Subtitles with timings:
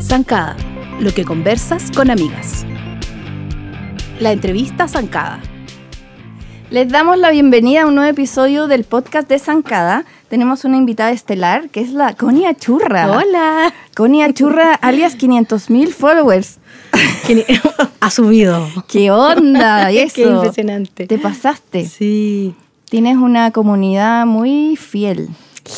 [0.00, 0.56] Zancada,
[1.00, 2.66] lo que conversas con amigas.
[4.20, 5.40] La entrevista Zancada.
[6.70, 10.04] Les damos la bienvenida a un nuevo episodio del podcast de Zancada.
[10.28, 13.10] Tenemos una invitada estelar que es la Conia Churra.
[13.10, 13.72] Hola.
[13.94, 16.58] Conia Churra, alias 500.000 followers.
[18.00, 18.68] ha subido.
[18.88, 19.90] ¿Qué onda?
[19.92, 20.14] ¿Y eso?
[20.16, 21.06] Qué impresionante.
[21.06, 21.86] Te pasaste.
[21.86, 22.54] Sí.
[22.94, 25.28] Tienes una comunidad muy fiel.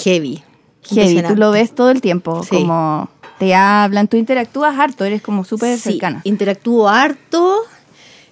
[0.05, 0.43] Heavy.
[0.91, 1.23] Heavy.
[1.23, 2.43] Tú lo ves todo el tiempo.
[2.43, 2.51] Sí.
[2.51, 3.09] Como
[3.39, 6.21] te hablan, tú interactúas harto, eres como súper Sí, cercana.
[6.25, 7.57] interactúo harto.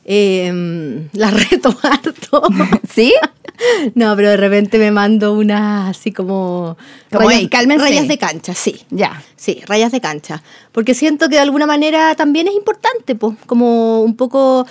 [0.04, 2.42] eh, la reto harto.
[2.92, 3.14] ¿Sí?
[3.94, 6.76] no, pero de repente me mando una así como.
[7.10, 7.84] Como, rayas, "Ey, cálmense".
[7.86, 8.82] rayas de cancha, sí.
[8.90, 9.22] Ya.
[9.36, 10.42] Sí, rayas de cancha.
[10.72, 14.66] Porque siento que de alguna manera también es importante, pues, como un poco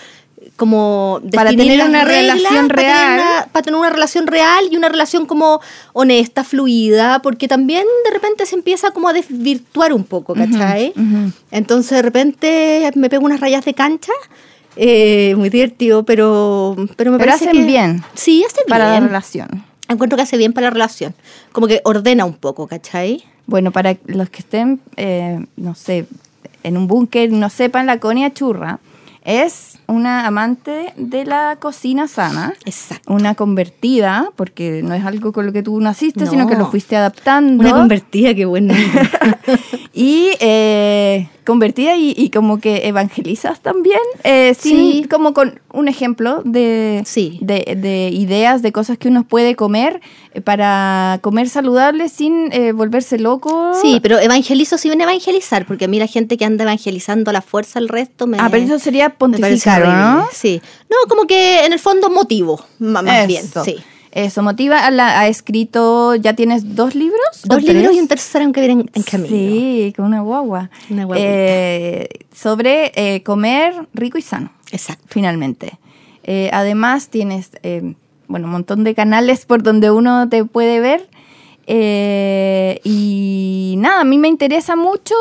[0.55, 3.13] como Para tener una reglas, relación para tener real.
[3.19, 5.59] una- para tener una relación real y una relación como
[5.93, 10.93] honesta, fluida, porque también de repente se empieza como a desvirtuar un poco, ¿cachai?
[10.95, 11.31] ujú.
[11.51, 14.11] Entonces de repente me pego unas rayas de cancha,
[14.75, 18.69] eh, muy divertido, pero, pero me Pero parece hacen que- bien Sí, hace bien.
[18.69, 19.63] Para la relación.
[19.89, 21.13] Encuentro que hace bien para la relación.
[21.51, 23.23] Como que ordena un poco, ¿cachai?
[23.45, 26.05] Bueno, para los que estén, eh, no sé,
[26.63, 28.79] en un búnker, no sepan, la Conia Churra
[29.23, 32.53] es una amante de la cocina sana.
[32.65, 33.13] Exacto.
[33.13, 36.31] Una convertida, porque no es algo con lo que tú naciste, No.
[36.31, 37.63] sino que lo fuiste adaptando.
[37.63, 38.75] Una convertida, qué buena.
[39.93, 45.07] y eh, convertida y, y como que evangelizas también, eh, sin, Sí.
[45.09, 47.37] como con un ejemplo de, Sí.
[47.41, 50.01] de, de ideas, de cosas que uno puede comer
[50.33, 53.73] eh, para comer saludable sin eh, volverse loco.
[53.81, 57.33] Sí, pero evangelizo si ven evangelizar, porque a mí la gente que anda evangelizando a
[57.33, 58.37] la fuerza al resto me.
[58.39, 59.87] Ah, pero eso sería pontificar.
[59.87, 60.27] ¿no?
[60.31, 60.61] Sí.
[60.89, 63.43] No, como que en el fondo motivo, más bien.
[63.65, 63.77] Sí.
[64.15, 67.19] Eso, Motiva a la- ha escrito, ¿ya tienes dos libros?
[67.45, 67.95] ¿O Dos libros tres?
[67.97, 69.27] y un tercero aunque vienen en camino.
[69.29, 70.69] Sí, con una guagua.
[70.91, 71.07] Una.
[71.15, 74.51] Eh, sobre eh, comer rico y sano.
[74.71, 75.03] Exacto.
[75.07, 75.79] finalmente.
[76.23, 77.95] Eh, además, tienes eh,
[78.27, 81.09] bueno, un montón de canales por donde uno te puede ver.
[82.83, 85.15] Y nada, a mí me interesa mucho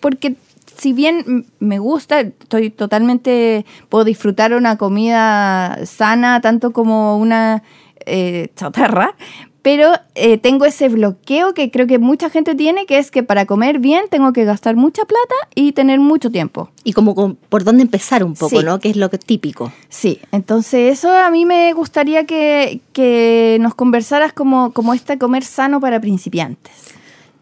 [0.00, 0.36] porque
[0.76, 7.62] si bien me gusta, estoy totalmente, puedo disfrutar una comida sana, tanto como una
[8.06, 9.14] eh, chatarra,
[9.62, 13.46] pero eh, tengo ese bloqueo que creo que mucha gente tiene, que es que para
[13.46, 16.68] comer bien tengo que gastar mucha plata y tener mucho tiempo.
[16.84, 18.64] Y como con- por dónde empezar un poco, Sí.
[18.64, 18.78] ¿no?
[18.78, 19.72] Que es lo que típico.
[19.88, 25.44] Sí, entonces eso a mí me gustaría que, que nos conversaras como, como este comer
[25.44, 26.72] sano para principiantes.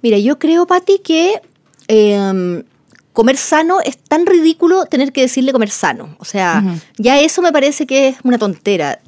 [0.01, 1.41] Mira, yo creo, Pati, que
[1.89, 2.63] eh,
[3.13, 6.15] comer sano es tan ridículo tener que decirle comer sano.
[6.21, 6.79] O sea, Ujú.
[6.99, 9.01] ya eso me parece que es una tontera.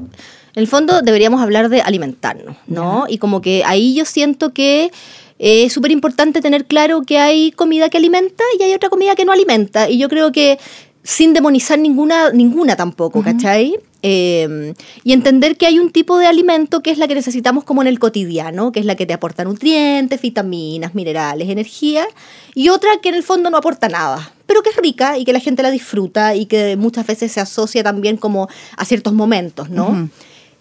[0.54, 3.06] En el fondo deberíamos hablar de alimentarnos, ¿no?
[3.08, 4.90] Y como que ahí yo siento que
[5.38, 9.24] es súper importante tener claro que hay comida que alimenta y hay otra comida que
[9.24, 9.90] no alimenta.
[9.90, 10.58] Y yo creo que
[11.02, 13.76] sin demonizar ninguna, ninguna tampoco, ¿cachai?
[14.06, 17.82] Eh, y entender que hay un tipo de alimento que es la que necesitamos como
[17.82, 22.06] en el cotidiano, que es la que te aporta nutrientes, vitaminas, minerales, energía,
[22.54, 25.32] y otra que en el fondo no aporta nada, pero que es rica y que
[25.32, 29.68] la gente la disfruta y que muchas veces se asocia también como a ciertos momentos,
[29.68, 29.88] ¿no?
[29.88, 30.08] Ujú.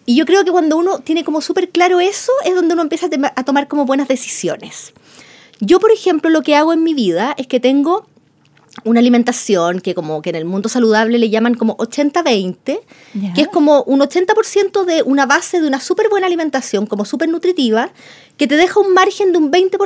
[0.06, 3.08] Y yo creo que cuando uno tiene como súper claro eso, es donde uno empieza
[3.36, 4.92] a, tomar como buenas decisiones.
[5.60, 8.06] Yo, por ejemplo, lo que hago en mi vida es que tengo
[8.82, 12.80] una alimentación que como que en el mundo saludable le llaman como 80-20,
[13.14, 13.32] Ya.
[13.32, 17.28] que es como un 80% de una base de una súper buena alimentación, como súper
[17.28, 17.90] nutritiva,
[18.36, 19.78] que te deja un margen de un 20%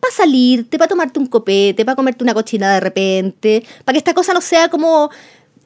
[0.00, 4.14] para salirte, para tomarte un copete, para comerte una cochinada de repente, para que esta
[4.14, 5.10] cosa no sea como...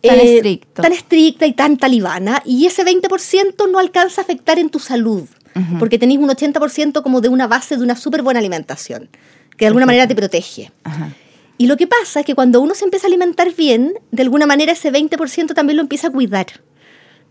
[0.06, 0.82] eh, Tan estricto.
[0.82, 2.42] Tan estricta y tan talibana.
[2.44, 5.24] Y ese 20% no alcanza a afectar en tu salud,
[5.54, 5.78] Ujú.
[5.78, 9.08] porque tenéis un 80% como de una base de una súper buena alimentación,
[9.56, 10.70] que de alguna manera te protege.
[10.84, 11.12] Ajá.
[11.58, 14.44] Y lo que pasa es que cuando uno se empieza a alimentar bien, de alguna
[14.46, 16.46] manera ese 20% también lo empieza a cuidar.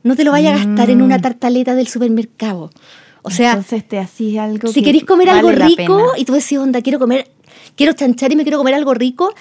[0.01, 2.71] No te lo vaya a gastar en una tartaleta del supermercado.
[3.21, 3.57] O sea, Mm.
[3.57, 6.57] Entonces te hacís algo si que queréis comer algo vale la rico y tú decís,
[6.59, 7.27] onda, quiero comer,
[7.75, 9.33] quiero chanchar y me quiero comer algo rico,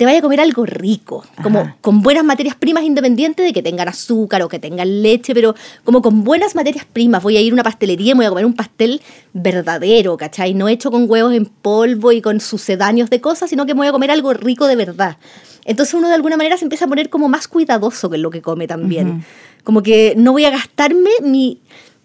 [0.00, 1.76] te vaya a comer algo rico, como Ajá.
[1.82, 5.54] con buenas materias primas independiente de que tengan azúcar o que tengan leche, pero
[5.84, 7.22] como con buenas materias primas.
[7.22, 9.02] Voy a ir a una pastelería y voy a comer un pastel
[9.34, 10.54] verdadero, ¿cachai?
[10.54, 13.88] No hecho con huevos en polvo y con sucedáneos de cosas, sino que me voy
[13.88, 15.18] a comer algo rico de verdad.
[15.66, 18.40] Entonces uno de alguna manera se empieza a poner como más cuidadoso con lo que
[18.40, 19.22] come también.
[19.64, 21.60] Como que no voy a gastarme mi,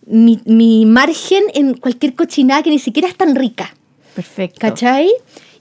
[0.06, 3.74] mi, mi margen en cualquier cochinada que ni siquiera es tan rica.
[4.16, 4.60] Perfecto.
[4.60, 5.10] ¿Cachai?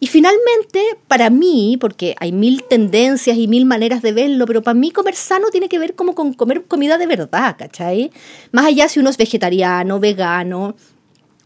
[0.05, 4.75] Y finalmente, para mí, porque hay mil tendencias y mil maneras de verlo, pero para
[4.75, 8.11] mí comer sano tiene que ver como con comer comida de verdad, ¿cachai?
[8.53, 10.77] Más allá si uno es vegetariano, vegano,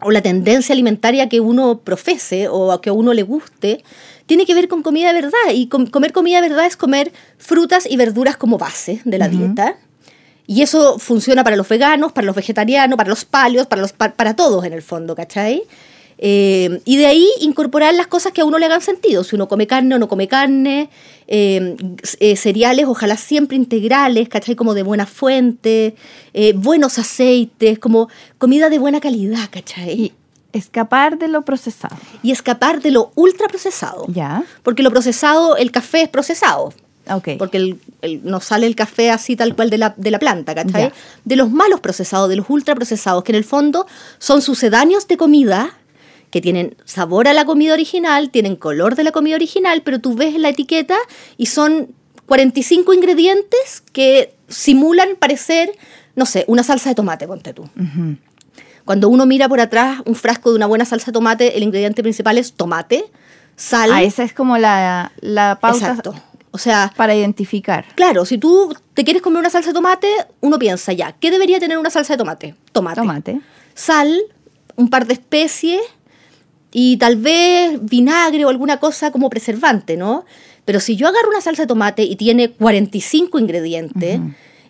[0.01, 3.85] o la tendencia alimentaria que uno profese o que a uno le guste,
[4.27, 5.53] tiene que ver con comida de verdad.
[5.55, 9.77] Y comer comida de verdad es comer frutas y verduras como base de la dieta.
[10.49, 14.35] Y eso funciona para los veganos, para los vegetarianos, para los palios, para, los, para
[14.35, 15.63] todos en el fondo, ¿cachai?
[16.19, 19.25] Eh, y de ahí incorporar las cosas que a uno le hagan sentido.
[19.25, 20.91] Si uno come carne o no come carne,
[21.29, 21.77] eh,
[22.19, 24.57] eh, cereales, ojalá siempre integrales, ¿cachai?
[24.57, 25.95] Como de buena fuente,
[26.57, 29.93] buenos aceites, como comida de buena calidad, ¿cachai?
[29.93, 30.13] Y
[30.53, 31.97] escapar de lo procesado.
[32.23, 34.07] Y escapar de lo ultraprocesado.
[34.09, 34.43] Ya.
[34.63, 36.73] Porque lo procesado, el café es procesado.
[37.11, 37.39] Okay.
[37.39, 37.81] Porque el,
[38.23, 40.93] no sale el café así tal cual de la, de la planta, ¿cachai?
[41.25, 43.87] De los malos procesados, de los ultraprocesados, que en el fondo
[44.19, 45.79] son sucedáneos de comida
[46.31, 50.15] que tienen sabor a la comida original, tienen color de la comida original, pero tú
[50.15, 50.97] ves la etiqueta
[51.37, 51.95] y son
[52.27, 55.73] 45 ingredientes que simulan parecer,
[56.15, 57.69] no sé, una salsa de tomate, ponte tú.
[58.85, 62.03] Cuando uno mira por atrás un frasco de una buena salsa de tomate, el ingrediente
[62.03, 63.05] principal es tomate,
[63.57, 63.91] sal.
[63.93, 65.89] Ah, esa es como la, la pauta.
[65.89, 66.15] Exacto.
[66.51, 67.87] O sea, para identificar.
[67.95, 70.09] Claro, si tú te quieres comer una salsa de tomate,
[70.41, 72.55] uno piensa ya, ¿qué debería tener una salsa de tomate?
[72.73, 73.01] Tomate.
[73.01, 73.41] Tomate.
[73.75, 74.19] Sal,
[74.77, 75.81] un par de especies
[76.73, 80.25] y tal vez vinagre o alguna cosa como preservante, ¿no?
[80.65, 84.21] Pero si yo agarro una salsa de tomate y tiene 45 ingredientes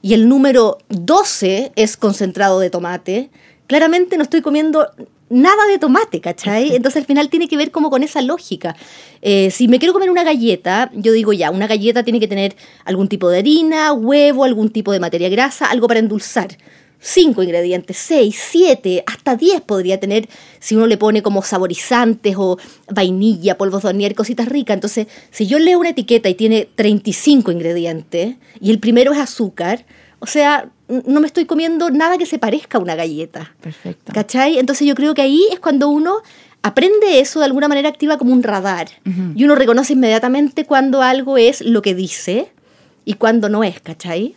[0.01, 3.31] y el número 12 es concentrado de tomate,
[3.67, 4.87] claramente no estoy comiendo
[5.29, 6.73] nada de tomate, ¿cachai?
[6.77, 8.77] Entonces al final tiene que ver como con esa lógica.
[9.23, 12.55] Eh, si me quiero comer una galleta, yo digo ya, una galleta tiene que tener
[12.85, 16.57] algún tipo de harina, huevo, algún tipo de materia grasa, algo para endulzar
[17.01, 20.29] cinco ingredientes, seis, siete, hasta diez podría tener
[20.59, 22.59] si uno le pone como saborizantes o
[22.91, 24.75] vainilla, polvos de hornear, cositas ricas.
[24.75, 29.85] Entonces, si yo leo una etiqueta y tiene 35 ingredientes y el primero es azúcar,
[30.21, 33.55] o sea, no me estoy comiendo nada que se parezca a una galleta.
[33.61, 34.13] Perfecto.
[34.13, 34.59] ¿Cachai?
[34.59, 36.17] Entonces yo creo que ahí es cuando uno
[36.63, 38.89] aprende eso de alguna manera activa como un radar
[39.37, 42.51] y uno reconoce inmediatamente cuando algo es lo que dice
[43.05, 44.35] y cuando no es, ¿cachai?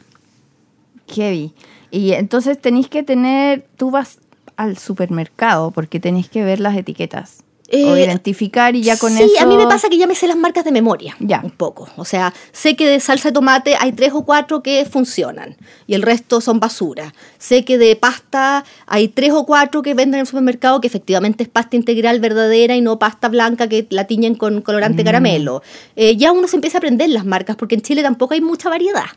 [1.07, 1.53] Heavy.
[1.91, 4.19] Y entonces tenéis que tener, tú vas
[4.55, 7.43] al supermercado porque tenéis que ver las etiquetas.
[7.73, 9.27] o eh, identificar y ya con eso.
[9.27, 11.15] Sí, a mí me pasa que ya me sé las marcas de memoria.
[11.19, 11.41] Ya.
[11.43, 11.89] Un poco.
[11.97, 15.57] O sea, sé que de salsa de tomate hay tres o cuatro que funcionan
[15.87, 17.13] y el resto son basura.
[17.39, 21.43] Sé que de pasta hay tres o cuatro que venden en el supermercado que efectivamente
[21.43, 25.05] es pasta integral verdadera y no pasta blanca que la tiñen con colorante mm.
[25.05, 25.61] caramelo.
[25.95, 28.69] Eh, ya uno se empieza a aprender las marcas porque en Chile tampoco hay mucha
[28.69, 29.07] variedad.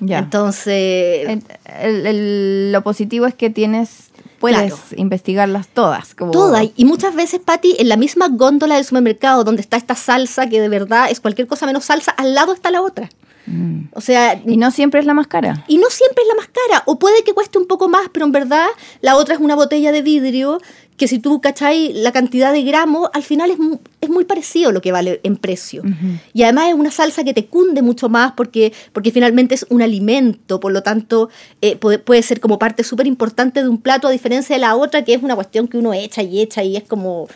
[0.00, 1.42] Entonces.
[2.72, 4.10] lo positivo es que tienes.
[4.38, 6.14] Puedes investigarlas todas.
[6.14, 6.30] Como...
[6.30, 6.66] Todas.
[6.74, 10.62] Y muchas veces, Patti, en la misma góndola del supermercado donde está esta salsa, que
[10.62, 13.10] de verdad es cualquier cosa menos salsa, al lado está la otra.
[13.50, 13.88] Mm.
[13.92, 15.64] O sea, y no siempre es la más cara.
[15.66, 16.82] Y no siempre es la más cara.
[16.86, 18.66] O puede que cueste un poco más, pero en verdad
[19.00, 20.60] la otra es una botella de vidrio
[21.00, 23.56] que si tú cachai la cantidad de gramos, al final es,
[24.02, 25.82] es muy parecido lo que vale en precio.
[26.34, 29.80] Y además es una salsa que te cunde mucho más porque, porque finalmente es un
[29.80, 31.30] alimento, por lo tanto
[31.62, 35.02] eh, puede, ser como parte súper importante de un plato a diferencia de la otra
[35.02, 37.28] que es una cuestión que uno echa y echa y es como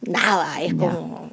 [0.00, 1.28] nada, es como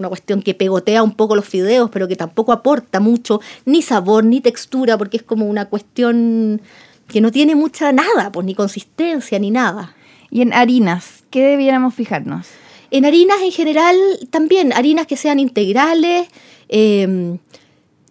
[0.00, 4.24] una cuestión que pegotea un poco los fideos, pero que tampoco aporta mucho, ni sabor,
[4.24, 6.60] ni textura, porque es como una cuestión
[7.06, 9.94] que no tiene mucha nada, pues ni consistencia, ni nada.
[10.30, 12.46] Y en harinas, ¿qué debiéramos fijarnos?
[12.90, 13.96] En harinas en general
[14.30, 16.28] también, harinas que sean integrales
[16.68, 17.38] em,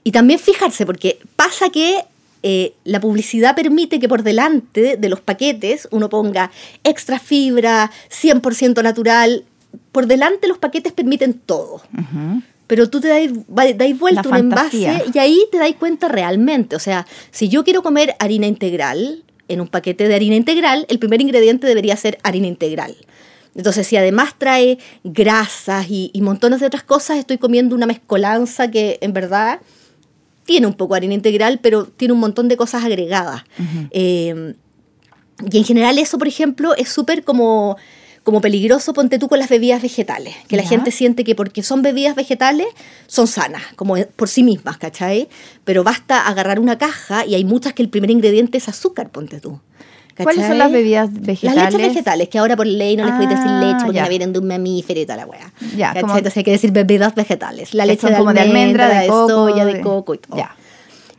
[0.04, 2.06] y también fijarse, porque pasa que
[2.44, 6.52] eh, la publicidad permite que por delante de los paquetes uno ponga
[6.84, 9.44] extra fibra, 100% natural.
[9.92, 11.82] Por delante los paquetes permiten todo.
[12.68, 16.76] Pero tú te dais, dais vuelta un envase y ahí te dais cuenta realmente.
[16.76, 21.00] O sea, si yo quiero comer harina integral, en un paquete de harina integral, el
[21.00, 22.96] primer ingrediente debería ser harina integral.
[23.56, 29.00] Entonces, si además trae grasas y, montones de otras cosas, estoy comiendo una mezcolanza que
[29.02, 29.60] en verdad
[30.46, 33.44] tiene un poco harina integral, pero tiene un montón de cosas agregadas.
[33.92, 34.54] Eh,
[35.52, 37.78] y en general eso, por ejemplo, es súper como
[38.24, 41.82] como peligroso, ponte tú con las bebidas vegetales, que la gente siente que porque son
[41.82, 42.68] bebidas vegetales
[43.08, 45.30] son sanas, como por sí mismas, ¿cachai?
[45.64, 49.40] Pero basta agarrar una caja y hay muchas que el primer ingrediente es azúcar, ponte
[49.40, 49.60] tú.
[50.24, 51.56] ¿Cuáles son las bebidas vegetales?
[51.56, 54.10] Las leches vegetales, que ahora por ley no les puedes decir ah, leche porque no
[54.10, 55.54] vienen de un mamífero y toda la weá.
[55.78, 57.74] Ya, Entonces hay que decir bebidas vegetales.
[57.74, 60.38] La leche de, como de almendra, de, soya, de, coco y todo.
[60.38, 60.56] Ya.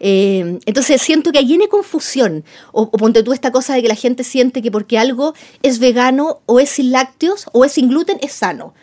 [0.00, 2.44] Eh, entonces siento que ahí viene confusión.
[2.72, 6.40] O, ponte tú esta cosa de que la gente siente que porque algo es vegano
[6.46, 8.74] o es sin lácteos o es sin gluten es sano.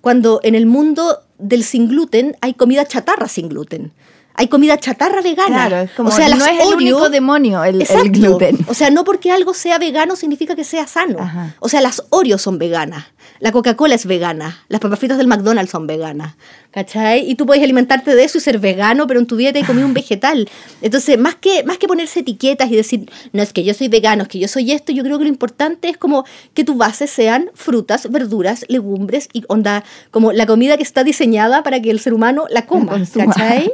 [0.00, 3.92] Cuando en el mundo del sin gluten hay comida chatarra sin gluten.
[4.36, 5.68] Hay comida chatarra vegana.
[5.68, 8.58] Claro, es como, o sea, no las es el Oreo- único demonio el, gluten.
[8.66, 11.20] O sea, no porque algo sea vegano significa que sea sano.
[11.20, 11.54] Ajá.
[11.60, 13.04] O sea, las Oreos son veganas.
[13.40, 14.64] La Coca-Cola es vegana.
[14.68, 16.34] Las papas fritas del McDonald's son veganas.
[16.70, 17.28] ¿Cachai?
[17.28, 19.86] Y tú puedes alimentarte de eso y ser vegano, pero en tu dieta hay comido
[19.86, 20.48] un vegetal.
[20.82, 24.22] Entonces, más que, más que ponerse etiquetas y decir, no es que yo soy vegano,
[24.22, 27.10] es que yo soy esto, yo creo que lo importante es como que tus bases
[27.10, 32.00] sean frutas, verduras, legumbres y onda, como la comida que está diseñada para que el
[32.00, 33.00] ser humano la coma.
[33.14, 33.72] ¿Cachai?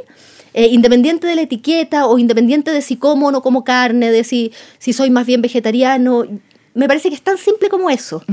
[0.53, 4.23] Eh, independiente de la etiqueta o independiente de si como o no como carne, de
[4.25, 6.25] si, si soy más bien vegetariano,
[6.73, 8.23] me parece que es tan simple como eso.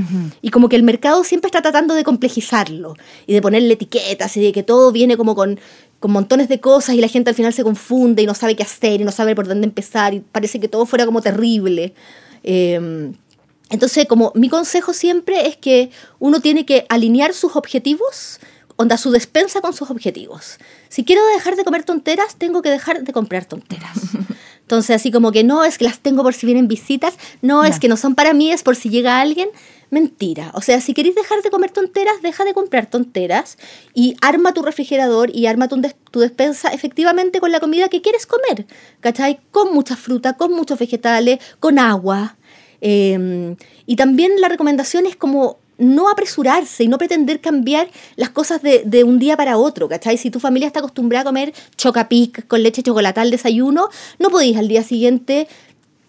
[0.41, 2.95] Y como que el mercado siempre está tratando de complejizarlo
[3.27, 5.59] y de ponerle etiquetas y de que todo viene como con,
[5.99, 8.63] con montones de cosas y la gente al final se confunde y no sabe qué
[8.63, 11.93] hacer y no sabe por dónde empezar y parece que todo fuera como terrible.
[12.43, 13.11] Eh,
[13.69, 18.39] entonces, como mi consejo siempre es que uno tiene que alinear sus objetivos,
[18.75, 20.57] onda su despensa con sus objetivos.
[20.89, 23.97] Si quiero dejar de comer tonteras, tengo que dejar de comprar tonteras.
[24.69, 27.79] Entonces, así como que no es que las tengo por si vienen visitas, no es
[27.79, 29.49] que no son para mí, es por si llega alguien.
[29.89, 30.51] Mentira.
[30.53, 33.57] O sea, si queréis dejar de comer tonteras, deja de comprar tonteras
[33.95, 38.03] y arma tu refrigerador y arma tu, des- tu despensa efectivamente con la comida que
[38.03, 38.67] quieres comer.
[38.99, 39.39] ¿Cachai?
[39.49, 42.37] Con mucha fruta, con muchos vegetales, con agua.
[42.81, 43.55] Eh,
[43.87, 48.83] y también la recomendación es como no apresurarse y no pretender cambiar las cosas de,
[48.85, 50.17] de un día para otro, ¿cachai?
[50.17, 54.57] Si tu familia está acostumbrada a comer chocapic con leche chocolate al desayuno, no podéis
[54.57, 55.47] al día siguiente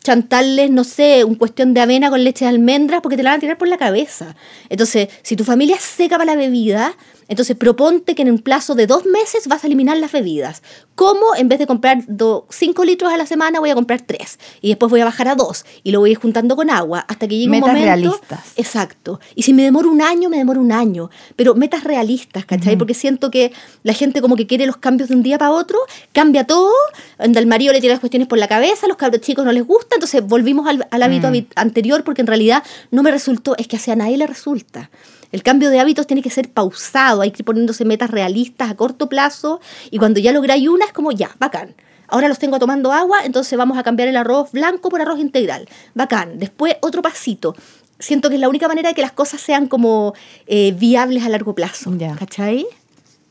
[0.02, 3.38] chantarles, no sé, un cuestión de avena con leche de almendras porque te la van
[3.38, 4.34] a tirar por la cabeza.
[4.68, 6.94] Entonces, si tu familia es seca para la bebida,
[7.30, 10.62] entonces proponte que en un plazo de dos meses vas a eliminar las bebidas.
[10.94, 11.34] ¿Cómo?
[11.38, 12.04] En vez de comprar
[12.50, 14.38] 5 litros a la semana, voy a comprar 3.
[14.60, 15.64] Y después voy a bajar a 2.
[15.82, 17.86] Y lo voy a ir juntando con agua hasta que llegue un Metas momento...
[17.86, 18.52] realistas.
[18.56, 19.18] Exacto.
[19.34, 21.08] Y si me demoro un año, me demoro un año.
[21.36, 22.76] Pero metas realistas, ¿cachai?
[22.76, 25.78] Porque siento que la gente como que quiere los cambios de un día para otro,
[26.12, 26.72] cambia todo,
[27.18, 29.94] el marido le tira las cuestiones por la cabeza, los cabros chicos no les gusta,
[29.96, 31.46] entonces volvimos al, al hábito Mm.
[31.54, 34.90] anterior porque en realidad no me resultó, es que hacia nadie le resulta.
[35.32, 38.76] El cambio de hábitos tiene que ser pausado, hay que ir poniéndose metas realistas a
[38.76, 39.60] corto plazo
[39.90, 41.74] y cuando ya lográis una es como ya, bacán.
[42.08, 45.68] Ahora los tengo tomando agua, entonces vamos a cambiar el arroz blanco por arroz integral.
[45.94, 46.40] Bacán.
[46.40, 47.54] Después otro pasito.
[48.00, 50.14] Siento que es la única manera de que las cosas sean como
[50.46, 51.94] eh, viables a largo plazo.
[51.96, 52.16] Ya.
[52.16, 52.66] ¿Cachai?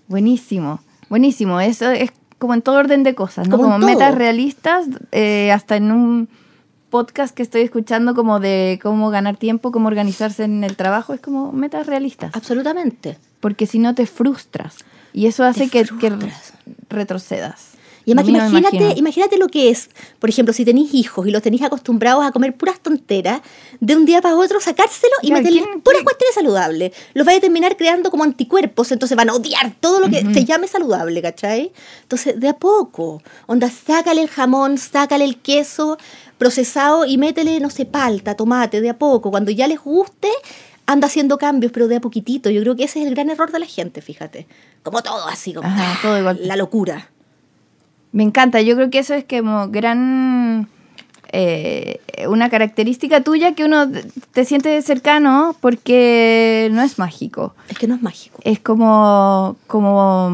[0.08, 0.80] Buenísimo,
[1.10, 1.60] buenísimo.
[1.60, 3.58] Eso es como en todo orden de cosas, ¿no?
[3.58, 6.30] Como metas realistas, eh, hasta en un
[6.90, 11.22] podcast que estoy escuchando como de cómo ganar tiempo, cómo organizarse en el trabajo, es
[11.22, 12.32] como metas realistas.
[12.36, 13.18] Absolutamente.
[13.40, 14.78] Porque si no te frustras.
[15.14, 15.88] Y eso hace que,
[16.90, 17.70] retrocedas.
[18.06, 21.44] Y además, no imagínate, imagínate lo que es, por ejemplo, si tenéis hijos y los
[21.44, 23.42] tenéis acostumbrados a comer puras tonteras,
[23.80, 26.92] de un día para otro sacárselo y ¿quién- puras cuestiones saludables.
[27.14, 30.44] Los vais a terminar creando como anticuerpos, entonces van a odiar todo lo que se
[30.44, 31.72] llame saludable, ¿cachai?
[32.02, 36.00] Entonces, de a poco, onda, sácale el jamón, sácale el queso
[36.40, 39.30] procesado y métele, no sé, palta, tomate, de a poco.
[39.30, 40.30] Cuando ya les guste,
[40.88, 42.50] anda haciendo cambios, pero de a poquitito.
[42.50, 44.48] Yo creo que ese es el gran error de la gente, fíjate.
[44.82, 46.46] Como todo así, como Ajá, todo golpe.
[46.48, 47.10] la locura.
[48.12, 50.68] Me encanta, yo creo que eso es como gran...
[51.32, 53.88] eh, una característica tuya que uno
[54.32, 57.54] te siente cercano porque no es mágico.
[57.68, 58.40] Es que no es mágico.
[58.44, 60.32] es como, como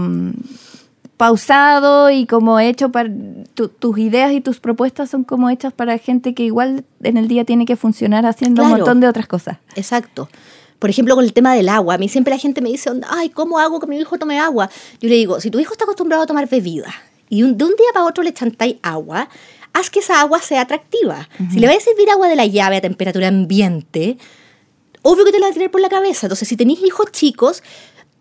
[1.17, 3.09] pausado y como hecho para
[3.53, 7.27] tu- tus ideas y tus propuestas son como hechas para gente que igual en el
[7.27, 9.57] día tiene que funcionar haciendo un montón de otras cosas.
[9.75, 10.29] Exacto.
[10.79, 11.93] Por ejemplo, con el tema del agua.
[11.95, 14.69] A mí siempre la gente me dice, ay, ¿cómo hago que mi hijo tome agua?
[14.99, 16.93] Yo le digo, si tu hijo está acostumbrado a tomar bebida
[17.29, 19.29] y un- de un día para otro le chantáis agua,
[19.73, 21.29] haz que esa agua sea atractiva.
[21.51, 24.17] Si le vais a servir agua de la llave a temperatura ambiente,
[25.01, 26.27] obvio que te la va a tirar por la cabeza.
[26.27, 27.63] Entonces, si tenéis hijos chicos,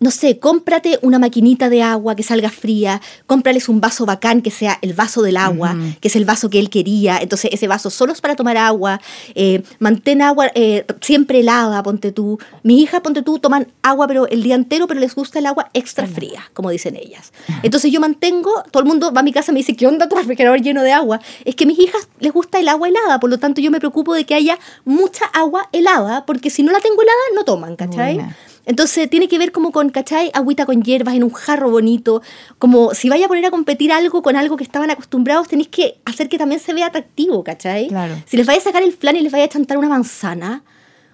[0.05, 4.51] no sé, cómprate una maquinita de agua que salga fría, cómprales un vaso bacán que
[4.51, 7.17] sea el vaso del agua, que es el vaso que él quería.
[7.23, 9.01] Entonces, ese vaso solo es para tomar agua.
[9.35, 12.39] Eh, mantén agua eh, siempre helada, ponte tú.
[12.63, 15.71] Mis hijas, ponte tú, toman agua pero el día entero, pero les gusta el agua
[15.73, 17.33] extra fría, como dicen ellas.
[17.63, 20.07] Entonces, yo mantengo, todo el mundo va a mi casa y me dice, ¿qué onda
[20.07, 21.19] tu refrigerador lleno de agua?
[21.47, 23.79] Es que a mis hijas les gusta el agua helada, por lo tanto, yo me
[23.79, 27.75] preocupo de que haya mucha agua helada, porque si no la tengo helada, no toman,
[27.75, 28.17] ¿cachai?
[28.17, 28.37] Buena.
[28.67, 30.31] Entonces tiene que ver como con, ¿cachai?
[30.35, 32.23] Agüita con hierbas en un jarro bonito.
[32.59, 35.99] Como si vaya a poner a competir algo con algo que estaban acostumbrados, tenéis que
[36.05, 37.89] hacer que también se vea atractivo, ¿cachai?
[37.89, 38.17] Claro.
[38.27, 40.63] Si les vaya a sacar el flan y les vaya a chantar una manzana,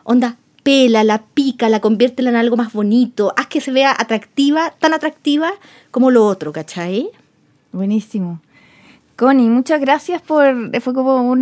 [0.05, 3.33] onda, pela, la pica, la conviértela en algo más bonito.
[3.37, 5.53] Haz que se vea atractiva, tan atractiva
[5.91, 7.11] como lo otro, ¿cachai?
[7.73, 8.41] Buenísimo.
[9.21, 10.81] Connie, muchas gracias por.
[10.81, 11.41] Fue como un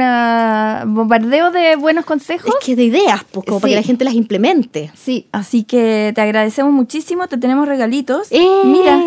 [0.96, 2.52] bombardeo de buenos consejos.
[2.58, 4.90] Es que de ideas, pues, como para que la gente las implemente.
[4.96, 7.28] Sí, así que te agradecemos muchísimo.
[7.28, 8.32] Te tenemos regalitos.
[8.32, 8.62] ¡Eh!
[8.64, 9.00] Mira,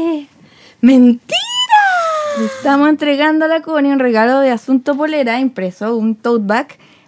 [0.79, 1.35] ¡Mentira!
[2.39, 6.67] le estamos entregando a la Connie un regalo de Asunto Polera impreso, un tote bag,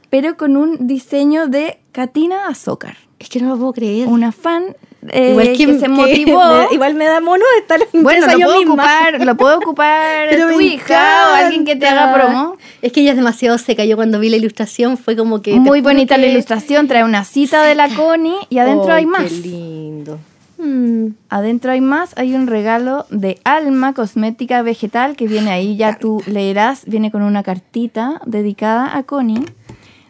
[0.09, 2.97] pero con un diseño de Katina Azócar.
[3.19, 4.09] Es que no lo puedo creer.
[4.09, 4.75] Una fan
[5.09, 6.41] eh, que, se motivó.
[6.45, 8.73] me- igual me da mono estar en bueno, lo yo puedo, misma.
[8.73, 12.57] ocupar, lo puedo ocupar Pero tu hija o alguien que te haga promo.
[12.81, 13.85] Es que ella es demasiado seca.
[13.85, 15.53] Yo cuando vi la ilustración fue como que.
[15.55, 19.23] Muy bonita la ilustración, trae una cita de la Connie y adentro Ay, hay más.
[19.23, 20.19] Qué lindo.
[20.57, 21.07] Mm.
[21.29, 26.23] Adentro hay más, hay un regalo de Alma Cosmética Vegetal que viene ahí, ya tú
[26.25, 29.43] leerás, viene con una cartita dedicada a Connie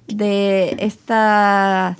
[0.07, 1.95] de esta,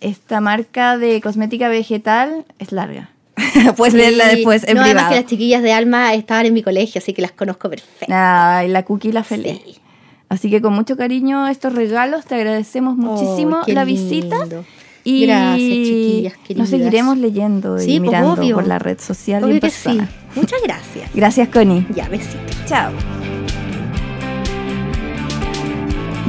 [0.00, 3.10] esta marca de cosmética vegetal, es larga.
[3.76, 4.36] Puedes leerla Sí.
[4.36, 5.10] después en no, además privado.
[5.10, 8.06] que las chiquillas de Alma estaban en mi colegio, así que las conozco perfecto.
[8.14, 9.60] Ay, la cookie la feliz.
[9.64, 9.78] Sí.
[10.28, 14.36] Así que con mucho cariño estos regalos, te agradecemos muchísimo Oh, qué la visita.
[15.04, 18.56] Y Gracias, chiquillas nos seguiremos leyendo Sí, y pues, mirando obvio.
[18.56, 19.98] por la red social y Obvio en que sí.
[20.34, 21.10] Muchas gracias.
[21.14, 21.86] Gracias, Connie.
[21.94, 22.36] Ya, besito.
[22.66, 22.92] Chao.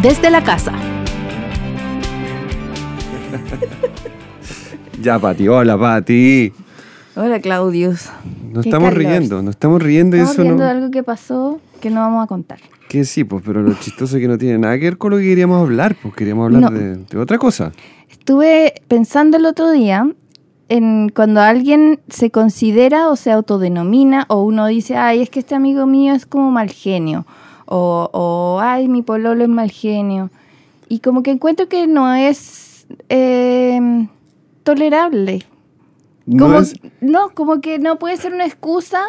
[0.01, 0.71] Desde la casa.
[5.01, 6.51] Ya, Pati, hola, Pati.
[7.15, 8.09] Hola, Claudius.
[8.51, 8.97] Nos Qué estamos calor.
[8.97, 10.69] riendo, nos estamos riendo y Estamos eso riendo no.
[10.69, 12.59] de algo que pasó que no vamos a contar.
[12.89, 15.17] Que sí, pues, pero lo chistoso es que no tiene nada que ver con lo
[15.17, 16.77] que queríamos hablar, pues queríamos hablar No.
[16.77, 17.71] de, de otra cosa.
[18.09, 20.11] Estuve pensando el otro día
[20.67, 25.55] en cuando alguien se considera o se autodenomina o uno dice, ay, es que este
[25.55, 27.25] amigo mío es como mal genio
[27.65, 30.29] o, o ay, mi pololo es mal genio.
[30.89, 32.65] Y como que encuentro que no es
[33.09, 34.07] eh,
[34.63, 35.45] tolerable.
[36.25, 39.01] No Como, es- no, como que no puede ser una excusa.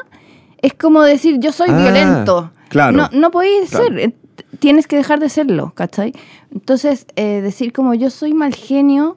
[0.63, 2.51] Es como decir, yo soy Ah, violento.
[2.69, 2.97] claro.
[2.97, 3.87] No, no podéis Claro.
[3.87, 3.99] ser.
[3.99, 4.15] eh,
[4.59, 6.13] Tienes que dejar de serlo, ¿cachai?
[6.53, 9.17] Entonces, eh, decir como yo soy mal genio,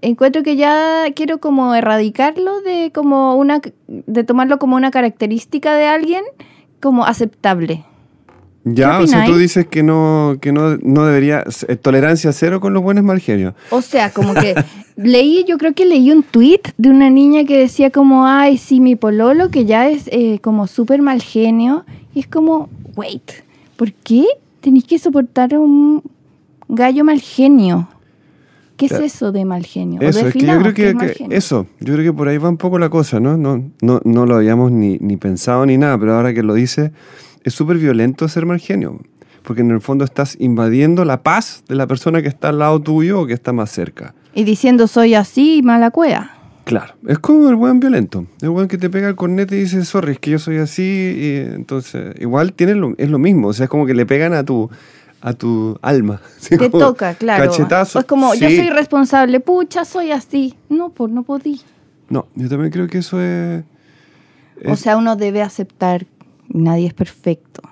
[0.00, 5.86] encuentro que ya quiero como erradicarlo de como una de tomarlo como una característica de
[5.86, 6.24] alguien
[6.80, 7.84] como aceptable.
[8.64, 11.44] Ya, ¿qué o sea, tú dices que no, que no, no debería.
[11.68, 13.54] eh, Tolerancia cero con los buenos mal genios.
[13.70, 14.54] O sea, como que
[14.96, 18.80] leí, yo creo que leí un tweet de una niña que decía como, ay, sí,
[18.80, 21.84] mi pololo, que ya es eh, como súper mal genio.
[22.14, 23.30] Y es como, wait,
[23.76, 24.24] ¿por qué
[24.60, 26.02] tenéis que soportar a un
[26.68, 27.88] gallo mal genio?
[28.76, 29.04] ¿Qué Claro.
[29.04, 30.00] es eso de mal genio?
[30.00, 32.78] Eso, es que yo creo que, eso, yo creo que por ahí va un poco
[32.80, 33.36] la cosa, ¿no?
[33.36, 36.90] No, no, no lo habíamos ni, ni pensado ni nada, pero ahora que lo dice,
[37.44, 39.00] es súper violento ser mal genio,
[39.42, 42.80] porque en el fondo estás invadiendo la paz de la persona que está al lado
[42.80, 44.14] tuyo o que está más cerca.
[44.34, 46.30] Y diciendo soy así, mala cueva.
[46.64, 49.84] Claro, es como el buen violento, el buen que te pega el cornete y dice,
[49.84, 53.52] sorry, es que yo soy así, y entonces igual tiene lo, es lo mismo, o
[53.52, 54.70] sea, es como que le pegan a tu,
[55.20, 56.22] a tu alma.
[56.38, 57.44] así Te toca, claro.
[57.50, 57.98] Cachetazo.
[57.98, 60.54] Es como, yo soy responsable, pucha, soy así.
[60.70, 61.60] No, pues no podí.
[62.08, 63.62] No, yo también creo que eso es...
[64.66, 66.06] O es- sea, uno debe aceptar,
[66.48, 67.62] nadie es perfecto.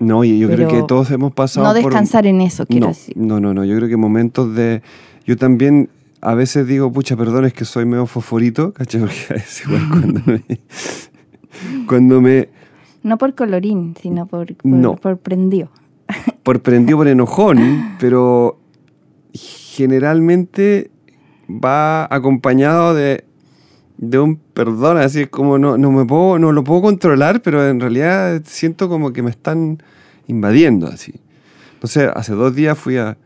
[0.00, 2.88] No, y yo creo que todos hemos pasado no por- descansar en eso, quiero no,
[2.92, 3.16] decir.
[3.16, 3.64] No, no, no.
[3.64, 4.82] Yo creo que momentos de.
[5.26, 9.00] Yo también a veces digo, pucha, perdón, es que soy medio fosforito, ¿cachai?
[9.02, 10.42] Porque es igual cuando me.
[11.86, 12.48] cuando me.
[13.04, 14.96] No por colorín, sino por, por, No.
[14.96, 15.70] por prendido.
[16.42, 18.58] Por prendido por enojón, pero
[19.32, 20.90] generalmente
[21.48, 23.24] va acompañado de.
[24.04, 27.68] De un perdón, así es como no, no me puedo, no lo puedo controlar, pero
[27.68, 29.80] en realidad siento como que me están
[30.26, 31.14] invadiendo así.
[31.80, 33.16] No sé, hace dos días fui a, a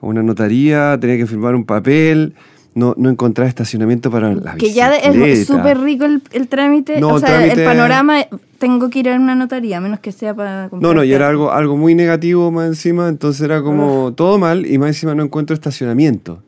[0.00, 2.34] una notaría, tenía que firmar un papel,
[2.76, 5.44] no, no encontraba estacionamiento para la Que ya es bicicleta.
[5.52, 7.00] súper rico el, el trámite.
[7.00, 8.18] No, o sea, trámite- el panorama,
[8.58, 11.12] tengo que ir a una notaría, a menos que sea para No, comprar no, y
[11.12, 15.16] era algo, algo muy negativo más encima, entonces era como todo mal y más encima
[15.16, 16.40] no encuentro estacionamiento.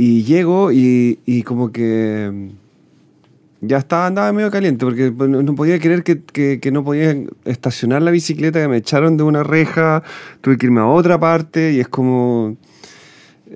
[0.00, 5.54] Y llego y, y como que mm, ya estaba, andaba medio caliente porque pues, no,
[5.56, 9.42] podía creer que, que- que no podía estacionar la bicicleta, que me echaron de una
[9.42, 10.04] reja,
[10.40, 12.56] tuve que irme a otra parte y es como,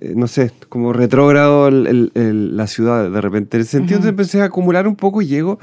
[0.01, 3.57] eh, no sé, como retrógrado el- el- el- la ciudad de repente.
[3.57, 5.61] En el sentido, empecé a acumular un poco y llego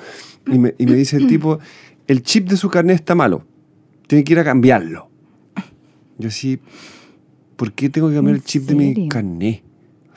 [0.48, 1.60] y me, y me dice el tipo,
[2.08, 3.44] el chip de su carnet está malo,
[4.08, 5.10] tiene que ir a cambiarlo.
[6.18, 6.58] Yo así,
[7.58, 9.64] ¿por qué tengo que cambiar ¿En el chip de mi carnet?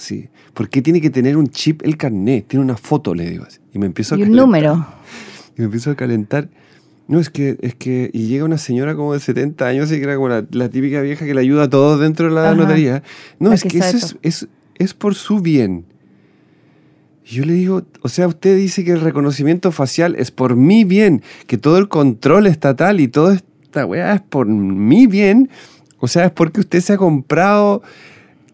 [0.02, 2.48] Así, ¿por qué tiene que tener un chip el carnet?
[2.48, 3.60] Tiene una foto, le digo así.
[3.72, 4.44] Y me empiezo a Y un calentar.
[4.46, 4.86] número.
[5.56, 6.48] Y me empiezo a calentar.
[7.06, 10.02] No, es que, es que, y llega una señora como de 70 años y que
[10.02, 12.54] era como la, la típica vieja que le ayuda a todos dentro de la Ajá.
[12.56, 13.02] notaría.
[13.38, 15.84] No, La es que eso es, es, es por su bien.
[17.24, 20.82] Y yo le digo, o sea, usted dice que el reconocimiento facial es por mi
[20.82, 25.48] bien, que todo el control estatal y todo es esta weá es por mi bien,
[25.98, 27.82] o sea, es porque usted se ha comprado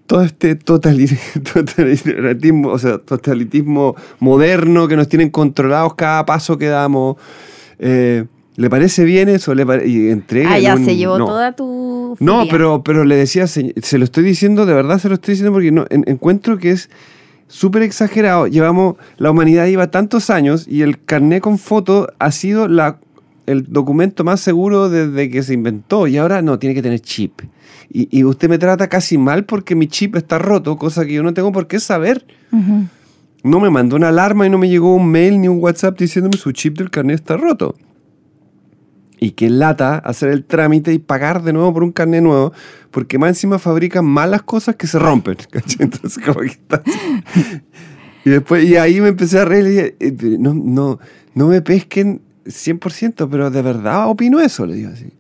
[0.09, 1.17] todo este totali-
[1.53, 7.17] totalitarismo, o sea, totalitismo moderno que nos tienen controlados cada paso que damos.
[7.79, 8.25] Eh,
[8.57, 9.55] ¿Le parece bien eso?
[9.55, 11.27] ¿Le pare- y entrega Ah, ya un- se llevó no.
[11.27, 12.17] toda tu.
[12.19, 15.35] No, pero, pero le decía, se, se lo estoy diciendo, de verdad se lo estoy
[15.35, 16.91] diciendo porque no, en- encuentro que es
[17.47, 18.49] súper exagerado.
[18.49, 22.99] Llevamos, la humanidad lleva tantos años y el carné con foto ha sido la,
[23.49, 27.41] el documento más seguro desde que se inventó y ahora no, tiene que tener chip.
[27.91, 31.23] Y, y usted me trata casi mal porque mi chip está roto, cosa que yo
[31.23, 32.27] no tengo por qué saber.
[33.43, 36.37] No me mandó una alarma y no me llegó un mail ni un WhatsApp diciéndome
[36.37, 37.75] su chip del carnet está roto.
[39.21, 42.53] Y que lata hacer el trámite y pagar de nuevo por un carnet nuevo,
[42.91, 45.37] porque más encima fabrican malas cosas que se rompen.
[45.79, 46.83] Entonces, como que está.
[48.25, 50.99] Y después, y ahí me empecé a reír y dije, eh, no, no,
[51.35, 55.13] no me pesquen 100%, pero de verdad opino eso, le digo así.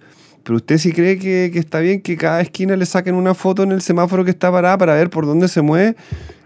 [0.43, 3.63] Pero usted sí cree que, que está bien que cada esquina le saquen una foto
[3.63, 5.95] en el semáforo que está parada para ver por dónde se mueve.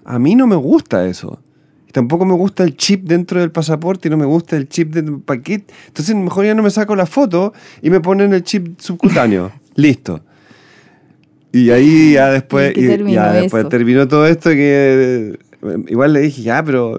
[0.04, 1.40] A mí no me gusta eso.
[1.88, 4.92] Y tampoco me gusta el chip dentro del pasaporte y no me gusta el chip
[4.92, 5.72] del paquete.
[5.86, 9.52] Entonces mejor ya no me saco la foto y me ponen el chip subcutáneo.
[9.76, 10.20] Listo.
[11.52, 15.76] Y ahí ya después, ¿En qué y- terminó ya después terminó todo esto que eh,
[15.88, 16.98] igual le dije, ya, pero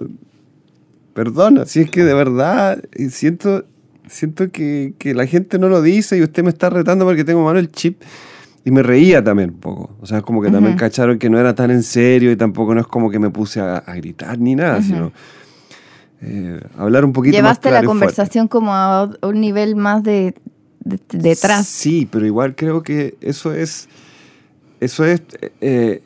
[1.13, 3.65] perdona, si es que de verdad siento,
[4.13, 7.43] siento que, que la gente no lo dice y usted me está retando porque tengo
[7.43, 8.02] malo el chip.
[8.65, 9.95] Y me reía también un poco.
[9.99, 12.80] O sea, como que también cacharon que no era tan en serio y tampoco no
[12.80, 15.12] es como que me puse a, a gritar ni nada, sino
[16.21, 17.99] eh, hablar un poquito Llevaste más la claro fuerte.
[18.06, 20.34] conversación como a un nivel más de,
[20.80, 21.67] de- detrás.
[21.67, 23.89] Sí, pero igual creo que eso es.
[24.80, 25.21] Eso es.
[25.60, 26.02] eh,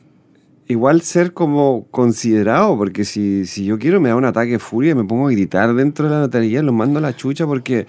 [0.68, 4.92] igual ser como considerado, porque si, si yo quiero me da un ataque de furia
[4.92, 7.88] y me pongo a gritar dentro de la notaría, los mando a la chucha porque.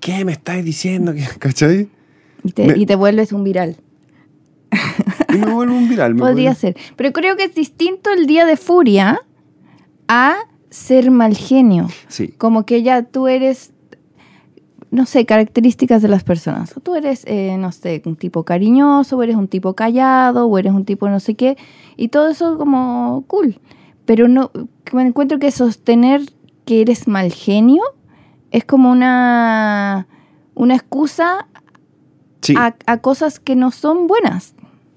[0.00, 1.12] ¿Qué me estáis diciendo?
[1.38, 1.88] ¿Cachai?
[2.44, 3.76] Y te, Me- y te vuelves un viral.
[5.34, 6.14] Y me vuelvo un viral.
[6.14, 6.76] me Podría vuelvo- ser.
[6.96, 9.20] Pero creo que es distinto el día de furia
[10.08, 10.36] a
[10.70, 11.88] ser mal genio.
[12.08, 12.28] Sí.
[12.38, 13.72] Como que ya tú eres,
[14.96, 16.76] no sé, características de las personas.
[16.76, 20.58] O tú eres, eh, no sé, un tipo cariñoso, o eres un tipo callado, o
[20.58, 21.56] eres un tipo no sé qué.
[21.96, 23.60] Y todo eso como cool.
[24.06, 24.50] Pero no,
[24.92, 26.22] me encuentro que sostener
[26.64, 27.82] que eres mal genio
[28.50, 30.06] es como una,
[30.54, 31.46] una excusa
[32.42, 32.54] Sí.
[32.56, 34.54] a, a cosas que no son buenas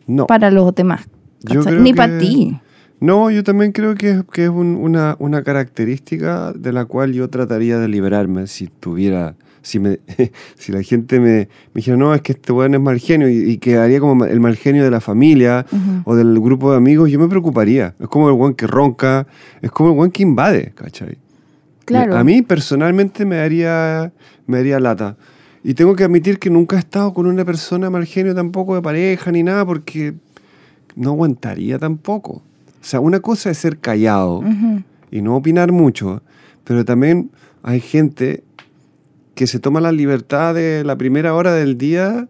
[0.07, 0.27] no.
[0.27, 1.07] para los demás.
[1.41, 1.73] Yo ¿cachai?
[1.73, 2.59] creo Ni que- para ti.
[2.99, 7.13] No, yo también creo que es, que es un- una, una característica de la cual
[7.13, 9.35] yo trataría de liberarme si tuviera,
[9.69, 9.99] si, me,
[10.55, 13.51] si la gente me, me dijera, no, es que este weón es mal genio y,
[13.51, 15.65] y quedaría como el mal genio de la familia
[16.05, 17.95] o del grupo de amigos, yo me preocuparía.
[17.99, 19.27] Es como el weón que ronca,
[19.62, 21.17] es como el weón que invade, ¿cachai?
[21.86, 22.13] Claro.
[22.13, 24.12] Me- A mí personalmente me daría,
[24.47, 25.15] me daría lata.
[25.63, 28.82] Y tengo que admitir que nunca he estado con una persona mal genio tampoco de
[28.82, 30.13] pareja ni nada porque
[30.95, 32.32] no aguantaría tampoco.
[32.82, 34.41] O sea, una cosa es ser callado
[35.12, 36.21] y no opinar mucho,
[36.63, 37.29] pero también
[37.62, 38.43] hay gente
[39.39, 42.28] que se toma la libertad de la primera hora del día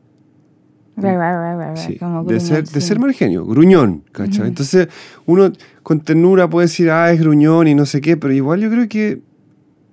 [0.95, 4.48] ra, ra, Sí, como de, ser, de ser mal genio, gruñón, ¿cachai?
[4.48, 4.89] Entonces,
[5.26, 8.69] uno con ternura puede decir, ah, es gruñón y no sé qué, pero igual yo
[8.69, 9.24] creo que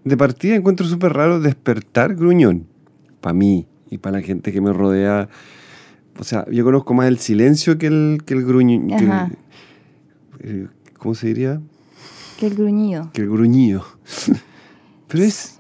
[0.05, 2.67] de partida encuentro súper raro despertar gruñón,
[3.23, 5.31] para mí y para la gente que me rodea.
[6.19, 8.91] O sea, yo conozco más el silencio que el, que el gruñón.
[10.41, 10.67] eh,
[10.99, 11.63] ¿Cómo se diría?
[12.39, 13.11] Que el gruñido.
[13.15, 13.87] Que el gruñido.
[15.09, 15.57] pero es...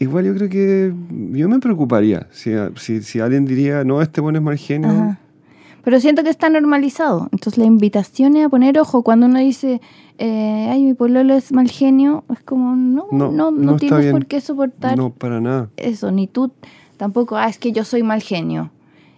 [0.00, 0.92] Igual yo creo que
[1.32, 4.90] yo me preocuparía si, si, si alguien diría, no, este bueno es mal genio.
[4.90, 5.18] Ajá.
[5.84, 7.28] Pero siento que está normalizado.
[7.32, 9.02] Entonces la invitación es a poner ojo.
[9.02, 9.80] Cuando uno dice,
[10.18, 14.00] eh, ay, mi pololo es mal genio, es como, no, no, No, no, no tienes
[14.00, 14.12] bien.
[14.12, 15.70] por qué soportar No, para nada.
[15.76, 16.10] eso.
[16.10, 16.50] Ni tú
[16.98, 18.70] tampoco, ah, es que yo soy mal genio.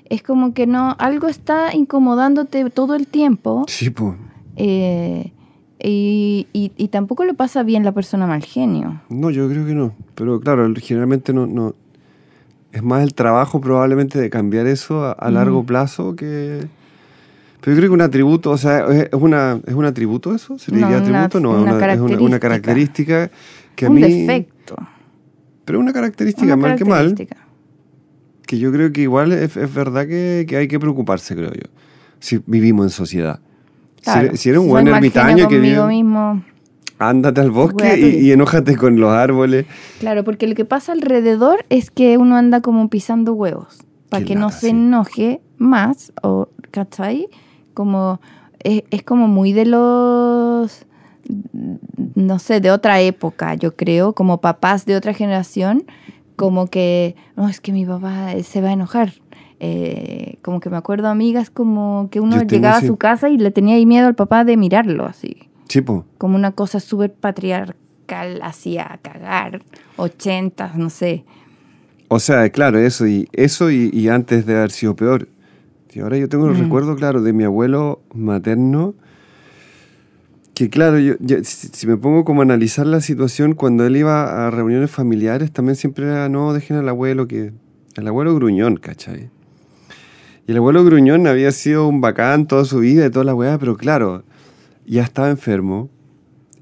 [0.09, 3.65] Es como que no, algo está incomodándote todo el tiempo.
[3.69, 4.15] Sí, pues.
[4.57, 5.33] eh,
[5.83, 9.01] y, y, y tampoco le pasa bien la persona mal genio.
[9.09, 9.95] No, yo creo que no.
[10.15, 11.75] Pero claro, generalmente no, no.
[12.73, 16.67] Es más el trabajo probablemente de cambiar eso a, a largo plazo que.
[17.61, 20.59] Pero yo creo que un atributo, o sea, es una, ¿es un atributo eso?
[20.59, 21.41] ¿Se le No, diría una- atributo?
[21.41, 22.41] No, una es una, una característica.
[22.41, 23.31] característica
[23.77, 24.03] que a Un mí.
[24.03, 24.77] defecto.
[25.65, 27.47] Pero una característica, Una mal que mal, característica.
[28.47, 31.69] que yo creo que igual es, es verdad que, que hay que preocuparse, creo yo.
[32.19, 33.39] Si vivimos en sociedad.
[34.03, 36.43] Si Claro, si eres un buen ermitaño que vive, mismo.
[36.99, 39.67] ándate al bosque y, y enójate con los árboles.
[40.01, 43.79] Claro, porque lo que pasa alrededor es que uno anda como pisando huevos.
[44.09, 44.69] Para que no se sí.
[44.69, 47.29] enoje más, o, ¿cachai?
[47.73, 48.21] Como,
[48.59, 50.85] es, es como muy de los,
[52.15, 55.85] no sé, de otra época, yo creo, como papás de otra generación,
[56.37, 59.13] como que, no, es que mi papá se va a enojar.
[59.61, 63.51] Eh, como que me acuerdo amigas como que uno llegaba a su casa y le
[63.51, 65.49] tenía ahí miedo al papá de mirarlo así.
[65.69, 66.05] Sí, po.
[66.19, 69.63] Como una cosa súper patriarcal, hacía cagar,
[69.97, 71.25] ochentas, no sé.
[72.09, 75.29] O sea, claro, eso y eso y, y antes de haber sido peor.
[75.95, 76.61] Y ahora yo tengo el Mm.
[76.61, 78.95] recuerdo, claro, de mi abuelo materno,
[80.55, 84.51] que claro, yo, si me pongo como a analizar la situación, cuando él iba a
[84.51, 87.53] reuniones familiares, también siempre era, no, dejen al abuelo, que
[87.97, 89.31] el abuelo gruñón, ¿cachai?
[90.47, 93.59] Y el abuelo gruñón había sido un bacán toda su vida y toda la weá,
[93.59, 94.25] pero claro,
[94.87, 95.89] ya estaba enfermo,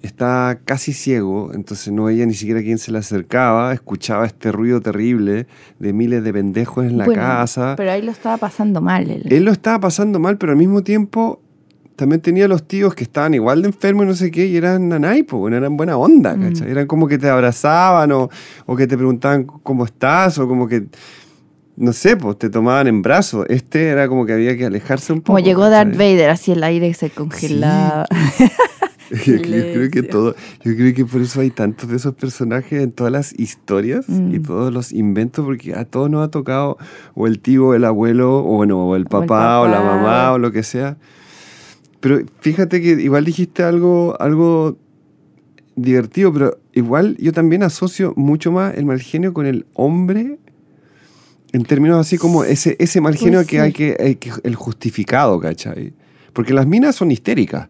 [0.03, 4.81] estaba casi ciego, entonces no veía ni siquiera quién se le acercaba, escuchaba este ruido
[4.81, 5.47] terrible
[5.79, 7.75] de miles de pendejos en la Bueno, casa.
[7.77, 9.11] Pero ahí lo estaba pasando mal.
[9.11, 9.25] él.
[9.31, 11.41] Él lo estaba pasando mal, pero al mismo tiempo
[11.97, 14.89] también tenía los tíos que estaban igual de enfermos y no sé qué, y eran
[14.89, 16.43] nanay, po, bueno, eran buena onda, Mm.
[16.43, 16.71] ¿cachai?
[16.71, 18.31] Eran como que te abrazaban o,
[18.65, 20.87] o que te preguntaban cómo estás o como que,
[21.81, 23.47] no sé, pues te tomaban en brazos.
[23.49, 25.33] Este era como que había que alejarse un poco.
[25.35, 25.69] Como llegó.
[25.71, 28.07] Darth Vader, así el aire se congelaba.
[29.27, 32.93] yo creo que todo, yo creo que por eso hay tantos de esos personajes en
[32.93, 34.43] todas las historias y Mm.
[34.45, 36.79] todos los inventos, porque a todos nos ha tocado
[37.15, 39.97] o el tío, o el abuelo, o bueno, o el papá, o, la papá.
[39.97, 40.97] mamá, o lo que sea.
[41.99, 44.77] Pero fíjate que igual dijiste algo, algo
[45.75, 50.39] divertido, pero igual yo también asocio mucho más el mal genio con el hombre.
[51.53, 53.61] En términos así como ese, ese mal genio Pues que, sí.
[53.63, 55.93] hay que, hay que- el justificado, ¿cachai?
[56.33, 57.69] Porque las minas son histéricas.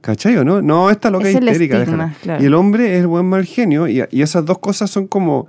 [0.00, 0.60] ¿Cachai o no?
[0.62, 1.78] No, esta loca Es el histérica.
[1.78, 2.16] estigma, déjala.
[2.22, 2.42] claro.
[2.42, 3.86] Y el hombre es el buen mal genio.
[3.86, 5.46] Y, y esas dos cosas son como.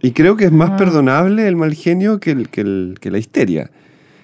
[0.00, 0.78] Y creo que es más Ajá.
[0.78, 3.70] perdonable el mal genio que, el, que, el- que la histeria.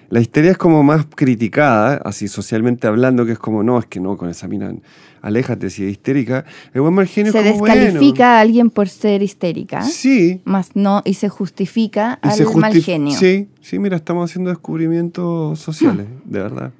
[0.09, 3.99] La histeria es como más criticada, así socialmente hablando, que es como, no, es que
[3.99, 4.73] no, con esa mina,
[5.21, 6.45] aléjate si es histérica.
[6.73, 9.91] El buen mal genio se es como, descalifica a alguien por ser histérica, bueno.
[9.93, 10.41] Sí.
[10.45, 13.17] más no, y se justifica y al se mal justi- genio.
[13.19, 16.71] Sí, sí, mira, estamos haciendo descubrimientos sociales, de verdad.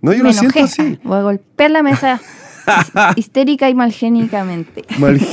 [0.00, 0.98] No, yo Me lo siento así.
[1.04, 2.20] Voy a golpear la mesa
[3.16, 4.84] histérica y malgénicamente.
[4.98, 5.20] Mal-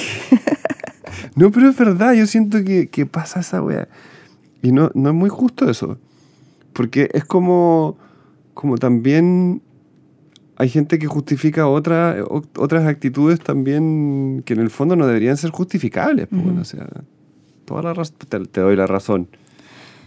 [1.35, 3.87] no, pero es verdad, yo siento que, que pasa esa wea.
[4.61, 5.97] Y no, no es muy justo eso.
[6.73, 7.97] Porque es como,
[8.53, 9.61] como también
[10.57, 12.17] hay gente que justifica otra,
[12.57, 16.27] otras actitudes también que en el fondo no deberían ser justificables.
[16.27, 16.87] pues, bueno, o sea,
[17.65, 19.29] toda la te, te doy la razón.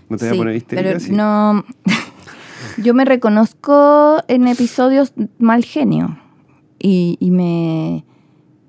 [0.09, 1.64] No te voy a poner histérica pero no.
[2.83, 6.18] Yo me reconozco en episodios mal genio
[6.79, 8.05] y, y me,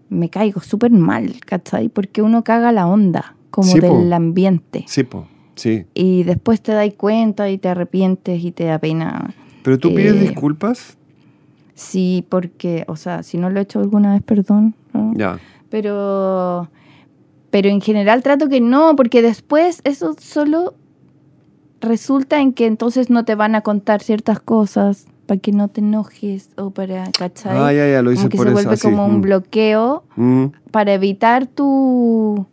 [0.09, 1.89] me caigo súper mal, ¿cachai?
[1.89, 3.99] Porque uno caga la onda, como Sí, po.
[3.99, 4.85] del ambiente.
[4.87, 5.85] Sí, po, sí.
[5.93, 9.33] Y después te das cuenta y te arrepientes y te da pena.
[9.63, 10.97] Pero tú pides Eh, disculpas.
[11.75, 14.75] Sí, porque, o sea, si no lo he hecho alguna vez, perdón.
[14.93, 15.13] ¿no?
[15.15, 15.39] Ya.
[15.69, 16.69] Pero,
[17.49, 20.75] pero en general trato que no, porque después eso solo
[21.81, 25.81] resulta en que entonces no te van a contar ciertas cosas para que no te
[25.81, 27.57] enojes o para, ¿cachai?
[27.57, 28.53] Ah, ya, ya, lo hice como que por se eso.
[28.55, 29.21] vuelve así, como un mm.
[29.21, 30.45] bloqueo Mm.
[30.71, 32.45] para evitar tu,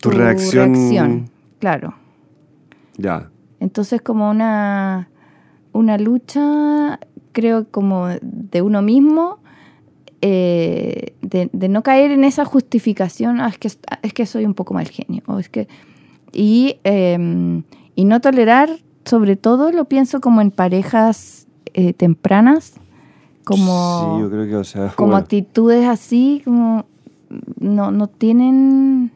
[0.00, 1.30] Tu reacción.
[1.60, 1.94] Claro.
[2.98, 3.30] Ya.
[3.60, 5.08] Entonces como una,
[5.72, 6.98] una lucha,
[7.32, 9.38] creo como de uno mismo,
[10.22, 13.68] eh, de, de no caer en esa justificación, "Ah, es, que,
[14.02, 15.68] es que soy un poco mal genio, o es que...
[16.32, 17.62] Y, eh,
[17.94, 18.70] y no tolerar,
[19.04, 22.74] sobre todo lo pienso como en parejas eh, tempranas,
[23.44, 25.22] como, Sí, yo creo que, o sea, como bueno.
[25.24, 26.84] actitudes así, como
[27.58, 29.10] no, no tienen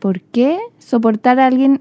[0.00, 1.80] por qué soportar a alguien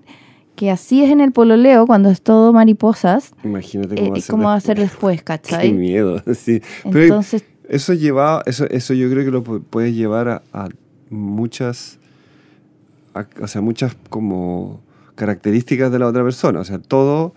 [0.56, 4.20] que así es en el pololeo cuando es todo mariposas, Imagínate eh, cómo, va a
[4.22, 5.18] ser cómo va a ser después.
[5.18, 5.74] después, Qué ¿cachai?
[5.74, 6.62] miedo, sí.
[6.92, 10.68] Pero Entonces, eso lleva, eso, eso yo creo que lo pu- puedes llevar a, a
[11.10, 11.98] muchas,
[13.14, 14.82] a- o sea, muchas como
[15.16, 16.60] características de la otra persona.
[16.60, 17.34] O sea, todo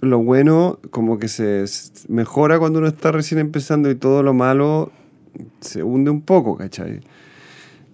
[0.00, 1.64] lo bueno como que se
[2.08, 4.92] mejora cuando uno está recién empezando y todo lo malo
[5.60, 7.00] se hunde un poco, ¿cachai?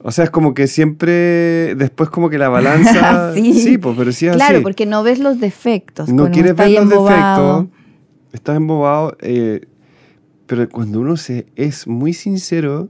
[0.04, 3.32] O sea, es como que siempre, después como que la balanza...
[3.34, 3.78] Sí.
[3.78, 4.62] pues, pero sí es claro, así.
[4.62, 6.08] porque no ves los defectos.
[6.08, 7.58] No quieres ver los embobado.
[7.62, 7.80] defectos,
[8.32, 9.60] estás embobado, eh,
[10.46, 12.88] pero cuando uno se es muy sincero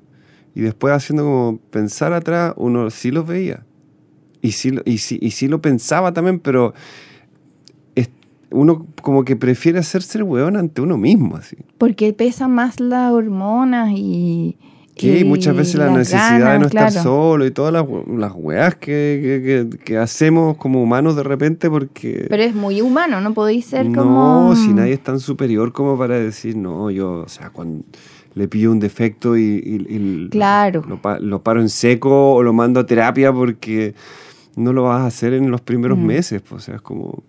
[0.54, 3.64] y después haciendo como pensar atrás, uno sí los veía.
[4.40, 6.72] Y sí, lo- y sí, y sí lo pensaba también, pero
[7.94, 8.10] es-
[8.50, 11.56] uno como que prefiere hacerse el weón ante uno mismo, así.
[11.78, 14.56] Porque pesan más las hormonas y...
[15.02, 17.84] Que muchas veces la necesidad de no estar solo y todas las,
[18.16, 22.26] las weas que, que- que- que hacemos como humanos de repente porque...
[22.28, 24.56] Pero es muy humano, no podéis ser no, como...
[24.56, 27.84] si nadie es tan superior como para decir, no, yo, o sea, cuando
[28.34, 30.82] le pillo un defecto y, y- y Claro.
[30.88, 33.94] lo, pa- lo paro en seco o lo mando a terapia porque
[34.56, 36.04] no lo vas a hacer en los primeros Mm.
[36.06, 37.22] meses, pues, o sea, es como...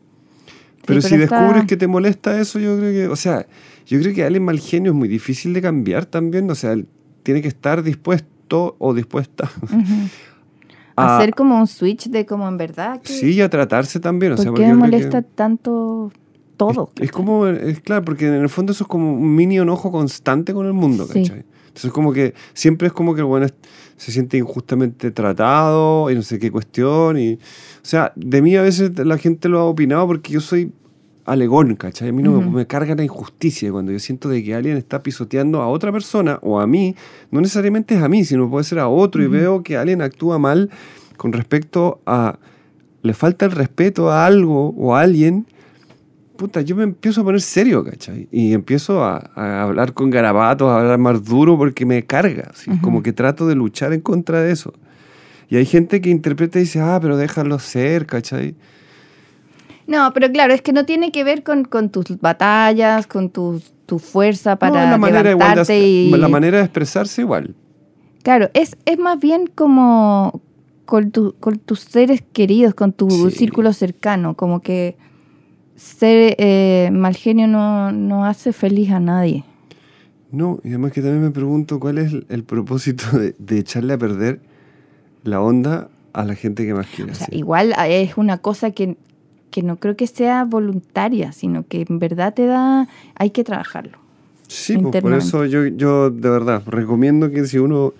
[0.85, 3.45] Pero si pero descubres que te molesta eso, yo creo que, o sea,
[3.87, 6.75] yo creo que alguien mal genio es muy difícil de cambiar también, o sea,
[7.23, 9.75] tiene que estar dispuesto o dispuesta Ujú.
[10.95, 13.01] a, Hacer como un switch de como en verdad.
[13.01, 15.21] que- sí, y a tratarse también, o sea, ¿Por porque qué me creo que- molesta
[15.23, 16.11] tanto
[16.57, 16.91] todo?
[16.97, 19.91] Es, es como, es claro, porque en el fondo eso es como un mini enojo
[19.91, 21.23] constante con el mundo, Sí.
[21.23, 21.43] ¿cachai?
[21.67, 23.47] Entonces como que siempre es como que el bueno
[23.97, 27.17] se siente injustamente tratado y no sé qué cuestión.
[27.17, 27.39] Y, o
[27.81, 30.71] sea, de mí a veces la gente lo ha opinado porque yo soy
[31.25, 32.09] alegón, ¿cachai?
[32.09, 32.49] A mí no me- Ujú.
[32.57, 36.39] me, carga la injusticia cuando yo siento de que alguien está pisoteando a otra persona
[36.41, 36.95] o a mí,
[37.31, 40.37] no necesariamente es a mí, sino puede ser a otro y veo que alguien actúa
[40.39, 40.69] mal
[41.17, 42.37] con respecto a...
[43.03, 45.45] le falta el respeto a algo o a alguien
[46.35, 48.27] puta, yo me empiezo a poner serio, ¿cachai?
[48.31, 52.49] Y empiezo a, a hablar con garabatos, a hablar más duro porque me carga.
[52.51, 52.81] así, Ujú.
[52.81, 54.73] Como que trato de luchar en contra de eso.
[55.49, 58.55] Y hay gente que interpreta y dice, ah, pero déjalo ser, ¿cachai?
[59.87, 63.61] No, pero claro, es que no tiene que ver con, con tus batallas, con tu,
[63.85, 66.11] tu fuerza No, para la manera igual de y...
[66.11, 67.55] la manera de expresarse igual.
[68.23, 70.41] Claro, es, es más bien como
[70.85, 73.37] con, tu- con tus seres queridos, con tu Sí.
[73.37, 74.95] círculo cercano, como que
[75.75, 79.43] ser eh, mal genio no, no hace feliz a nadie.
[80.31, 83.93] No, y además que también me pregunto cuál es el, el propósito de, de echarle
[83.93, 84.39] a perder
[85.23, 87.11] la onda a la gente que más quiere.
[87.11, 88.97] O sea, igual ah, es una cosa que,
[89.53, 93.99] que no creo que sea voluntaria, sino que en verdad te da, hay que trabajarlo.
[94.47, 97.93] Sí, pues, por eso yo, yo de verdad recomiendo que si uno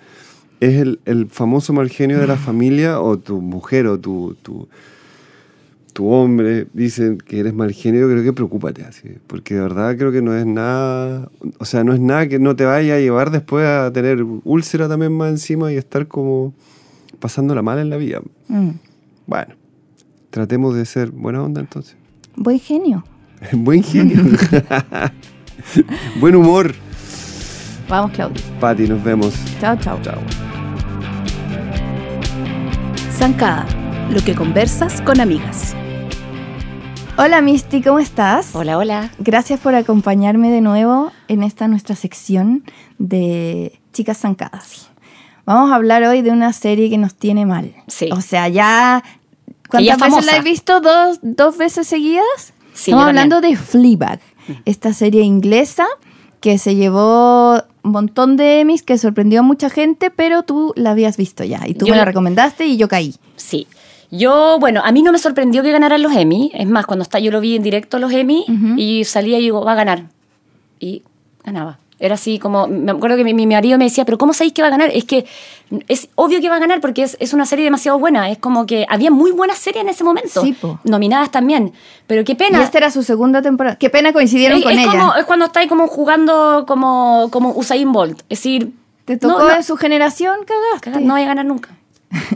[0.58, 4.66] es el, el famoso mal genio de la familia o tu mujer o tu, tu,
[5.92, 10.10] tu hombre dicen que eres mal genio, creo que preocúpate así, porque de verdad creo
[10.10, 13.30] que no es nada, o sea, no es nada que no te vaya a llevar
[13.30, 16.52] después a tener úlcera también más encima y estar como
[17.20, 18.22] pasándola mal en la vida.
[18.48, 18.70] Mm.
[19.28, 19.54] Bueno,
[20.34, 21.96] tratemos de ser buena onda entonces.
[22.34, 23.04] Buen genio.
[23.52, 24.20] Buen genio.
[26.20, 26.74] Buen humor.
[27.88, 28.42] Vamos, Claudia.
[28.58, 29.32] Pati, nos vemos.
[29.60, 29.96] Chao, chao.
[30.02, 30.18] Chao.
[33.12, 33.64] Zancada,
[34.10, 35.76] lo que conversas con amigas.
[37.16, 38.56] Hola, Misty, ¿cómo estás?
[38.56, 39.12] Hola, hola.
[39.20, 42.64] Gracias por acompañarme de nuevo en esta nuestra sección
[42.98, 44.90] de Chicas Zancadas.
[45.46, 47.72] Vamos a hablar hoy de una serie que nos tiene mal.
[47.86, 48.08] Sí.
[48.10, 49.04] O sea, ya...
[49.68, 50.80] ¿Cuántas es veces la he visto?
[50.80, 52.24] ¿Dos, dos veces seguidas?
[52.72, 54.20] Sí, Estamos hablando de Fleabag,
[54.64, 55.86] esta serie inglesa
[56.40, 60.90] que se llevó un montón de Emmys, que sorprendió a mucha gente, pero tú la
[60.90, 61.62] habías visto ya.
[61.66, 63.14] Y tú Yo me la recomendaste y yo caí.
[63.36, 63.66] Sí.
[64.10, 66.50] Yo, bueno, a mí no me sorprendió que ganaran los Emmy.
[66.54, 68.44] Es más, cuando está, yo lo vi en directo los Emmy
[68.76, 70.04] y salía y digo, va a ganar.
[70.78, 71.02] Y
[71.42, 71.78] ganaba.
[72.00, 74.62] Era así como, me acuerdo que mi, mi marido me decía, pero ¿cómo sabéis que
[74.62, 74.90] va a ganar?
[74.92, 75.26] Es que
[75.88, 78.30] es obvio que va a ganar porque es, es una serie demasiado buena.
[78.30, 80.42] Es como que había muy buenas series en ese momento.
[80.42, 80.56] Sí.
[80.84, 81.72] Nominadas también.
[82.06, 82.60] Pero qué pena.
[82.60, 83.76] Y esta era su segunda temporada.
[83.76, 84.90] Qué pena coincidieron es, con es ella.
[84.90, 88.20] como, es cuando estáis como jugando como, como Usain Bolt.
[88.28, 88.72] Es decir,
[89.04, 90.90] Te tocó no, no, en su generación, cagaste.
[90.90, 91.70] Cagar, no voy a ganar nunca.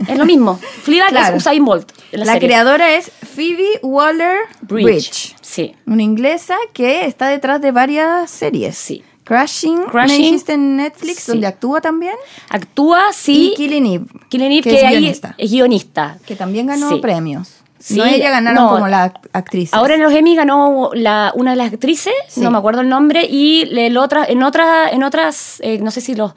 [0.07, 0.57] Es lo mismo.
[0.83, 1.35] Fleabag Claro.
[1.35, 1.91] es Usain Bolt.
[2.11, 5.35] La, la, creadora es Phoebe Waller-Bridge, Bridge.
[5.41, 5.75] Sí.
[5.85, 8.77] una inglesa que está detrás de varias series.
[8.77, 9.03] Sí.
[9.29, 10.17] Crashing, Crashing.
[10.17, 11.31] me dijiste en Netflix, Sí.
[11.33, 12.15] donde actúa también.
[12.49, 13.51] Actúa, sí.
[13.53, 15.35] Y Killing Eve, Killing Eve, que que, es ahí guionista.
[15.37, 16.17] es guionista.
[16.25, 16.95] que también ganó Sí.
[16.95, 17.51] premios.
[17.77, 18.69] Sí, no ella ganaron no.
[18.71, 19.71] como la actriz.
[19.73, 23.25] Ahora en los Emmy ganó la, una de las actrices, no me acuerdo el nombre,
[23.29, 26.33] y el otra, en, otra, en otras, eh, no sé si los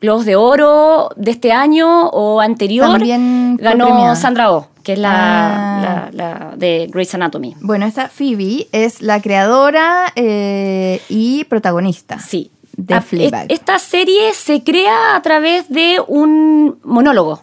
[0.00, 4.16] Globos de Oro de este año o anterior, También ganó premiada.
[4.16, 5.80] Sandra Oh, que es la, Ah.
[5.80, 7.54] la- la de Grey's Anatomy.
[7.60, 12.18] Bueno, esta Phoebe es la creadora eh, y protagonista.
[12.18, 12.50] Sí.
[12.76, 13.46] De Ah, Fleabag.
[13.50, 17.40] es- Esta serie se crea a través de un monólogo.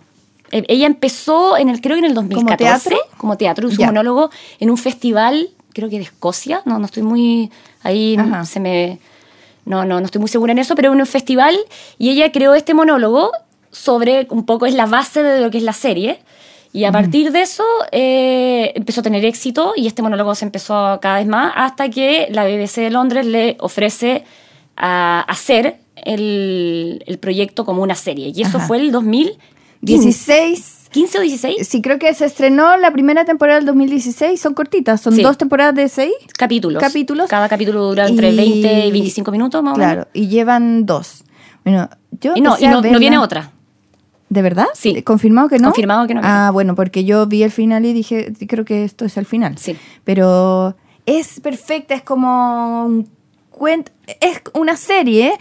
[0.51, 3.05] Eh, Ella empezó en el, creo que en el 2014, teatro?
[3.17, 8.15] como teatro, monólogo en un festival, creo que de Escocia, no, no estoy muy, ahí
[8.15, 8.45] Ajá.
[8.45, 8.99] se me,
[9.65, 11.57] no, no, no estoy muy segura en eso, pero en un festival
[11.97, 13.31] y ella creó este monólogo
[13.71, 16.19] sobre, un poco es la base de lo que es la serie.
[16.75, 20.97] Y a partir de eso eh, empezó a tener éxito y este monólogo se empezó
[21.01, 24.23] cada vez más hasta que la BBC de Londres le ofrece
[24.75, 28.31] a hacer el, el proyecto como una serie.
[28.33, 28.65] Y eso Ajá.
[28.65, 30.73] fue el 2015.
[30.93, 31.11] 16.
[31.11, 34.39] 15 o 16 Sí, creo que se estrenó la primera temporada del 2016.
[34.39, 35.21] Son cortitas, son Sí.
[35.23, 36.13] dos temporadas de seis.
[36.37, 36.81] capítulos.
[36.81, 37.29] Capítulos.
[37.29, 39.93] Cada capítulo dura entre Y- 20 y 25 minutos más o menos.
[39.93, 41.23] Claro, y llevan dos.
[41.65, 41.89] Bueno,
[42.21, 43.51] yo Y no, y no, no viene otra.
[44.29, 44.65] ¿De verdad?
[44.73, 45.01] Sí.
[45.03, 45.69] ¿Confirmado que no?
[45.69, 46.21] Confirmado que no.
[46.23, 49.57] Ah, bueno, porque yo vi el final y dije, creo que esto es el final.
[49.57, 49.77] Sí.
[50.03, 50.75] Pero
[51.05, 53.07] es perfecta, es como un
[53.67, 55.33] es una serie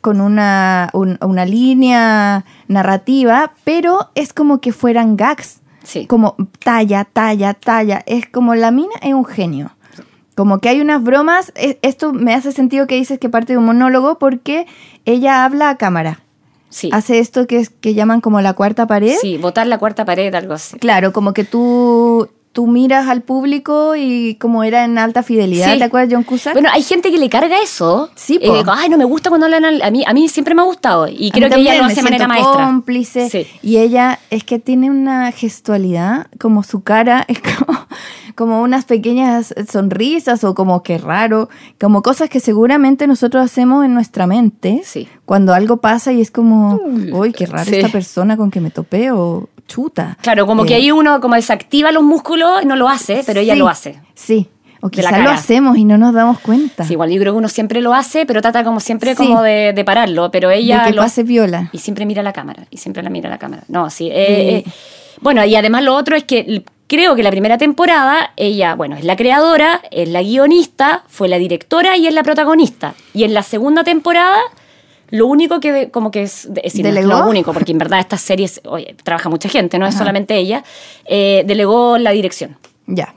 [0.00, 5.60] con una, un- una línea narrativa, pero es como que fueran gags.
[5.82, 6.06] Sí.
[6.08, 8.02] como talla, talla, talla.
[8.06, 9.70] Es como la mina es un genio.
[10.34, 11.52] Como que hay unas bromas.
[11.54, 14.66] e- Esto me hace sentido que dices que parte de un monólogo porque
[15.04, 16.22] ella habla a cámara.
[16.70, 16.90] Sí.
[16.92, 19.14] Hace esto que, es, que llaman como la cuarta pared.
[19.20, 20.76] Sí, botar la cuarta pared, algo así.
[20.78, 25.74] Claro, como que tú, tú miras al público y como era en alta fidelidad.
[25.74, 25.78] Sí.
[25.78, 26.54] ¿Te acuerdas John Cusack?
[26.54, 28.08] Bueno, hay gente que le carga eso.
[28.14, 28.38] Sí.
[28.40, 30.04] Eh, Ay, no me gusta cuando hablan al- a mí.
[30.06, 31.06] A mí siempre me ha gustado.
[31.06, 32.64] Y A creo que ella lo hace de manera maestra.
[32.64, 33.28] cómplice.
[33.28, 33.46] Sí.
[33.60, 37.78] Y ella es que tiene una gestualidad, como su cara, es como,
[38.34, 43.92] como unas pequeñas sonrisas o como que raro, como cosas que seguramente nosotros hacemos en
[43.92, 45.08] nuestra mente Sí.
[45.26, 46.80] cuando algo pasa y es como,
[47.12, 47.76] uy, qué raro Sí.
[47.76, 50.16] esta persona con que me topé o chuta.
[50.22, 53.40] Claro, como Eh, que ahí uno como desactiva los músculos y no lo hace, pero
[53.40, 54.00] ella lo hace.
[54.14, 54.48] Sí,
[54.80, 57.48] o quizás lo hacemos y no nos damos cuenta Sí, igual yo creo que uno
[57.48, 59.16] siempre lo hace, pero trata como siempre Sí.
[59.16, 60.30] como de, de pararlo.
[60.30, 61.68] Pero ella de que lo pase viola.
[61.72, 63.64] Y siempre mira la cámara, y siempre la mira la cámara.
[63.68, 64.08] No, sí.
[64.08, 64.64] eh, eh,
[65.20, 69.02] bueno, y además lo otro es que creo que la primera temporada, ella, bueno, es
[69.04, 72.94] la creadora, es la guionista, fue la directora y es la protagonista.
[73.14, 74.36] Y en la segunda temporada,
[75.10, 77.20] lo único que, de- como que es, es decir, no es ¿Delegó?
[77.20, 80.00] lo único, porque en verdad estas series, oye, trabaja mucha gente, no es Ajá.
[80.04, 80.64] solamente ella,
[81.04, 82.56] eh, delegó la dirección.
[82.86, 83.14] Ya.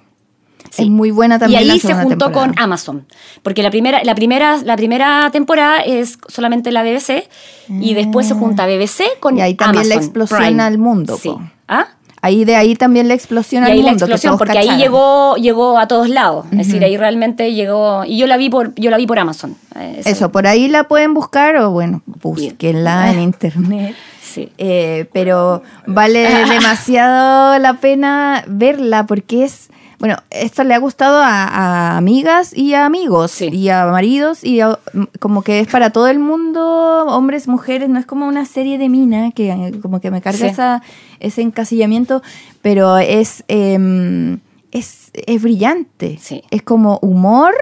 [0.72, 0.84] Sí.
[0.84, 1.68] Es muy buena Y también.
[1.68, 2.48] la ahí se juntó temporada.
[2.54, 3.08] con Amazon.
[3.42, 7.28] Porque la primera, la, primera, la primera temporada es solamente la BBC
[7.70, 9.38] y después se junta BBC con Ah.
[9.40, 10.64] Y ahí también le Amazon explosiona Prime.
[10.64, 11.32] al mundo, Sí.
[11.68, 11.88] ¿Ah?
[12.22, 14.06] Ahí de ahí también la explosión Y al ahí la mundo.
[14.06, 16.46] explosión, todos porque ahí llegó, llegó a todos lados.
[16.52, 18.04] Es decir, ahí realmente llegó.
[18.06, 19.56] Y yo la vi por, yo la vi por Amazon.
[19.78, 23.96] Eh, Eso, por ahí la pueden buscar o bueno, búsquenla en internet.
[24.30, 24.48] Sí.
[24.60, 26.20] Eh, pero vale
[26.52, 32.74] demasiado la pena verla porque es, bueno, esto le ha gustado a, a amigas y
[32.74, 33.50] a amigos Sí.
[33.50, 34.80] y a maridos y a-
[35.20, 38.88] como que es para todo el mundo, hombres, mujeres, no es como una serie de
[38.90, 40.46] mina que como que me carga Sí.
[40.48, 40.82] esa,
[41.20, 42.22] ese encasillamiento,
[42.62, 44.40] pero es, em,
[44.72, 46.44] es, es brillante, Sí.
[46.50, 47.54] es como humor,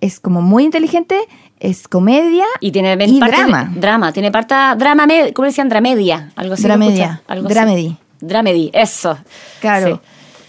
[0.00, 1.18] es como muy inteligente,
[1.60, 3.72] es comedia Y tiene y parte de- drama.
[3.74, 4.12] drama.
[4.12, 4.54] Tiene parte.
[4.76, 5.68] Drama, med- ¿cómo decían?
[5.68, 6.32] Dramedia.
[6.36, 6.62] Algo así.
[6.64, 7.22] ¿lo Dramedia.
[7.28, 7.54] Algo así.
[7.54, 7.96] Dramedy.
[8.20, 9.16] Dramedy, eso.
[9.60, 10.00] Claro, Sí.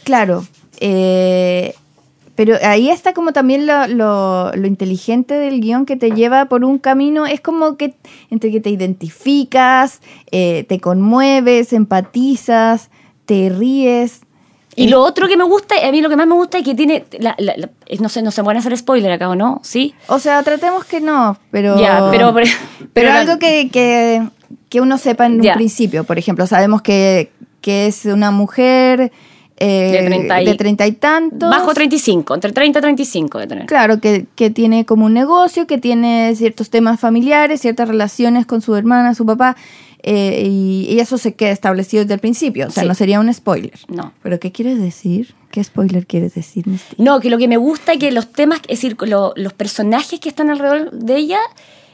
[0.04, 0.46] claro.
[0.80, 1.74] Eh,
[2.36, 6.64] pero ahí está como también lo, lo- lo inteligente del guion que te lleva por
[6.64, 7.26] un camino.
[7.26, 7.96] Es como que
[8.30, 10.02] entre que te identificas,
[10.32, 12.90] eh, te conmueves, empatizas,
[13.26, 14.22] te ríes.
[14.76, 16.76] Y lo otro que me gusta, a mí lo que más me gusta es que
[16.76, 17.70] tiene, la- la- la-
[18.00, 19.96] no sé, no se pueden hacer spoiler acá o no, ¿sí?
[20.08, 21.80] O sea, tratemos que no, pero.
[21.80, 22.46] Ya, pero- pero- pero
[22.94, 24.22] pero- algo que, que,
[24.70, 25.54] que uno sepa en Ya.
[25.54, 26.04] un principio.
[26.04, 29.12] Por ejemplo, sabemos que, que es una mujer
[29.60, 31.50] eh, De treinta y- de treinta y tantos.
[31.50, 33.66] Bajo 35, entre 30 y 35 de tener.
[33.66, 38.62] Claro, que, que tiene como un negocio, que tiene ciertos temas familiares, ciertas relaciones con
[38.62, 39.56] su hermana, su papá,
[40.04, 42.68] eh, y, y eso se queda establecido desde el principio.
[42.68, 42.88] O sea, Sí.
[42.90, 43.74] no sería un spoiler.
[43.88, 44.14] No.
[44.22, 45.34] ¿Pero qué quieres decir?
[45.52, 46.66] ¿Qué spoiler quieres decir?
[46.98, 50.20] No, que lo que me gusta es que los temas, es decir, lo- los personajes
[50.20, 51.40] que están alrededor de ella,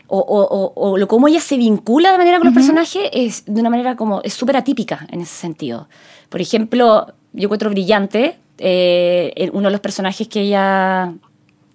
[0.08, 3.46] o, o, o, o lo, cómo ella se vincula de manera con los personajes, es
[3.46, 5.88] de una manera como, es súper atípica en ese sentido.
[6.30, 11.12] Por ejemplo, yo encuentro brillante eh, uno de los personajes que ella,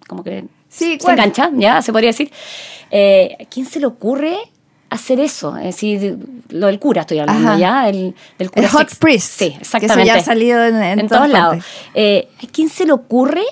[0.07, 1.15] como que Sí, se ¿cuál?
[1.17, 2.31] engancha, ya, se podría decir.
[2.91, 4.37] Eh, ¿A quién se le ocurre
[4.89, 5.57] hacer eso?
[5.57, 6.17] Es decir,
[6.49, 7.59] lo del cura estoy hablando, Ajá.
[7.59, 7.89] ¿ya?
[7.89, 9.39] El, del cura El Hot Priest.
[9.39, 10.03] Sí, Que exactamente.
[10.03, 11.63] eso ya ha salido en, en En, todos lados.
[11.95, 13.43] Eh, ¿A quién se le ocurre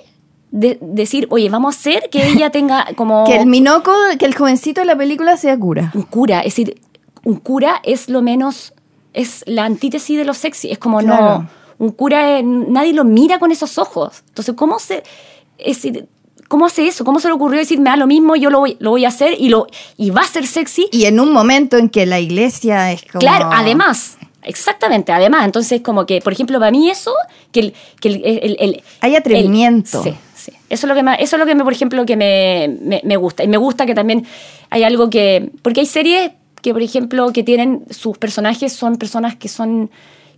[0.52, 4.36] de- decir, oye, vamos a hacer que ella tenga como Que el minoco, que el
[4.36, 5.92] jovencito de la película sea cura.
[5.96, 6.40] un cura?
[6.40, 6.80] Es decir,
[7.24, 8.74] un cura es lo menos,
[9.14, 10.72] es la antítesis de lo sexy.
[10.72, 11.40] Es como Claro.
[11.40, 11.50] no,
[11.80, 14.24] un cura, eh, nadie lo mira con esos ojos.
[14.30, 15.04] Entonces, ¿cómo se,
[15.58, 15.88] es
[16.48, 17.04] ¿cómo hace eso?
[17.06, 19.10] ¿Cómo se le ocurrió decir, me da lo mismo, yo lo voy, lo voy a
[19.10, 19.68] hacer y, lo,
[19.98, 20.88] y va a ser sexy?
[20.92, 23.20] Y en un momento en que la iglesia es como...
[23.20, 24.18] Claro, además.
[24.44, 25.44] Exactamente, además.
[25.46, 27.14] Entonces, como que, por ejemplo, para mí eso,
[27.52, 27.74] que el...
[28.00, 30.02] Que el, el- el- Hay atrevimiento.
[30.02, 30.52] sí, sí.
[30.70, 33.02] Eso es lo que, más- eso es lo que me, por ejemplo, que me, me,
[33.04, 33.44] me gusta.
[33.44, 34.26] Y me gusta que también
[34.70, 35.52] hay algo que...
[35.62, 37.84] Porque hay series que, por ejemplo, que tienen...
[37.90, 39.92] Sus personajes son personas que son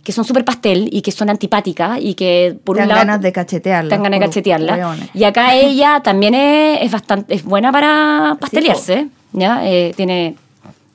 [0.04, 3.06] que son súper pastel y que son antipáticas y que por Te un dan lado
[3.06, 3.88] ganas de cachetearla.
[3.90, 8.36] te dan ganas de cachetearla y acá ella también es, es bastante es buena para
[8.40, 10.36] pastelearse ya Eh, tiene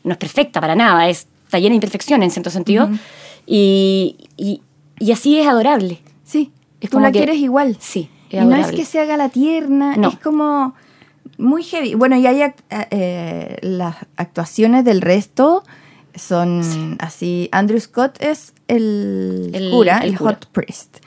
[0.04, 2.90] no es perfecta para nada es está llena de imperfecciones en cierto sentido
[3.46, 4.62] y, y,
[5.00, 6.52] y así es adorable Sí,
[6.82, 7.78] Es tú la que- quieres igual.
[7.80, 10.10] sí Y es no es que se haga la tierna, No.
[10.10, 10.74] es como
[11.38, 11.94] muy heavy.
[11.96, 12.56] Bueno, y hay ac-
[12.92, 15.64] eh, las actuaciones del resto
[16.18, 17.50] son así.
[17.52, 20.32] Andrew Scott es el, El- cura, el el, cura.
[20.34, 20.98] hot priest.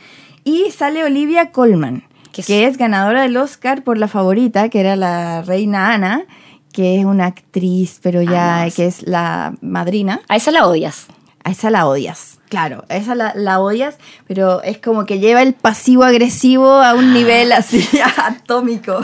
[0.45, 4.97] Y sale Olivia Colman, Que es- es, ganadora del Oscar por la favorita, que era
[4.97, 6.25] la reina Ana,
[6.73, 10.21] que es una actriz, pero ya Ah, que es la madrina.
[10.29, 11.07] a esa la odias
[11.45, 12.41] a esa la odias.
[12.51, 13.97] Claro, a esa la, la odias,
[14.27, 17.87] pero es como que lleva el pasivo agresivo a un nivel así
[18.19, 19.01] atómico.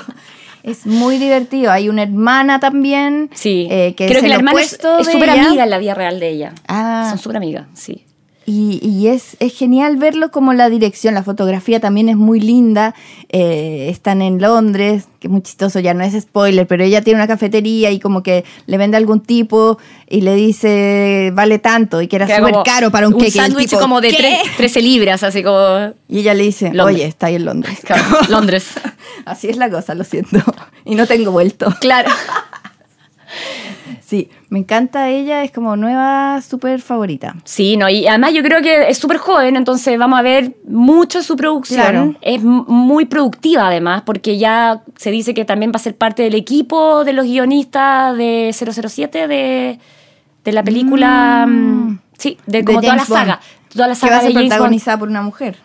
[0.65, 1.71] Es muy divertido.
[1.71, 3.31] Hay una hermana también.
[3.35, 3.69] Sí.
[3.71, 6.19] eh, que Creo es que el la hermana es súper amiga en la vida real
[6.19, 6.55] de ella.
[6.67, 7.09] Ah.
[7.11, 8.07] Son súper amigas, sí.
[8.47, 12.95] Y, y es, es genial verlo como la dirección, la fotografía también es muy linda.
[13.31, 17.19] Eh, están en Londres, que es muy chistoso, ya no es spoiler, pero ella tiene
[17.21, 19.79] una cafetería y como que le vende a algún tipo
[20.09, 23.39] y le dice vale tanto y que era súper caro para un, Un queque.
[23.39, 24.19] El sándwich como de ¿qué?
[24.19, 25.95] tre- 13 libras, así como.
[26.09, 26.97] Y ella le dice, Londres.
[26.97, 27.79] oye, está ahí en Londres.
[27.85, 28.69] Claro, Londres.
[29.27, 30.39] Así es la cosa, lo siento.
[30.85, 31.73] Y no tengo vuelto.
[31.81, 32.11] Claro.
[34.07, 37.35] Sí, me encanta ella, es como nueva súper favorita.
[37.45, 41.23] Sí, no, y además yo creo que es súper joven, entonces vamos a ver mucho
[41.23, 41.81] su producción.
[41.81, 42.15] Claro.
[42.21, 46.35] Es muy productiva además, porque ya se dice que también va a ser parte del
[46.35, 49.79] equipo de los guionistas de 007, de,
[50.45, 51.47] de la película...
[51.49, 53.41] mm, Sí, de De como toda la saga.
[53.73, 54.49] Toda la Que va saga a de ser James Bond.
[54.51, 55.57] protagonizada por una mujer.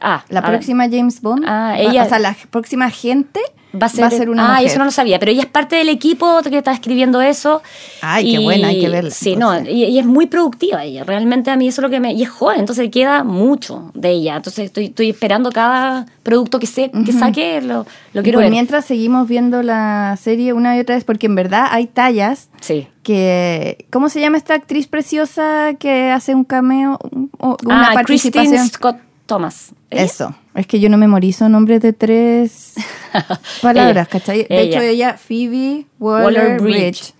[0.00, 3.40] Ah, La próxima James Bond, Ah, va- ella- o sea, la próxima agente
[3.80, 4.66] Va a ser, una ah, mujer.
[4.66, 7.62] eso no lo sabía, pero ella es parte del equipo que está escribiendo eso.
[8.00, 9.74] Ay, qué buena, hay que verla, Sí, no, entonces.
[9.74, 11.04] y, y es muy productiva ella.
[11.04, 12.12] Realmente a mí eso es lo que me.
[12.12, 14.36] Y es joven, entonces queda mucho de ella.
[14.36, 18.44] Entonces estoy, estoy esperando cada producto que, se, que saque, lo, lo Y quiero por
[18.44, 18.50] ver.
[18.50, 22.86] mientras seguimos viendo la serie una y otra vez, porque en verdad hay tallas Sí.
[23.02, 23.86] que...
[23.90, 26.98] ¿Cómo se llama esta actriz preciosa que hace un cameo?
[27.38, 28.68] o Una ah, Christine participación.
[28.68, 28.96] Scott
[29.26, 29.72] Thomas.
[29.90, 30.02] ¿Ella?
[30.04, 30.34] Eso.
[30.54, 32.74] Es que yo no memorizo nombres de tres
[33.62, 34.06] palabras, Ella.
[34.06, 34.38] ¿cachai?
[34.44, 34.62] De Ella.
[34.62, 36.60] hecho, ella, Phoebe Waller.
[36.60, 37.14] Bridge.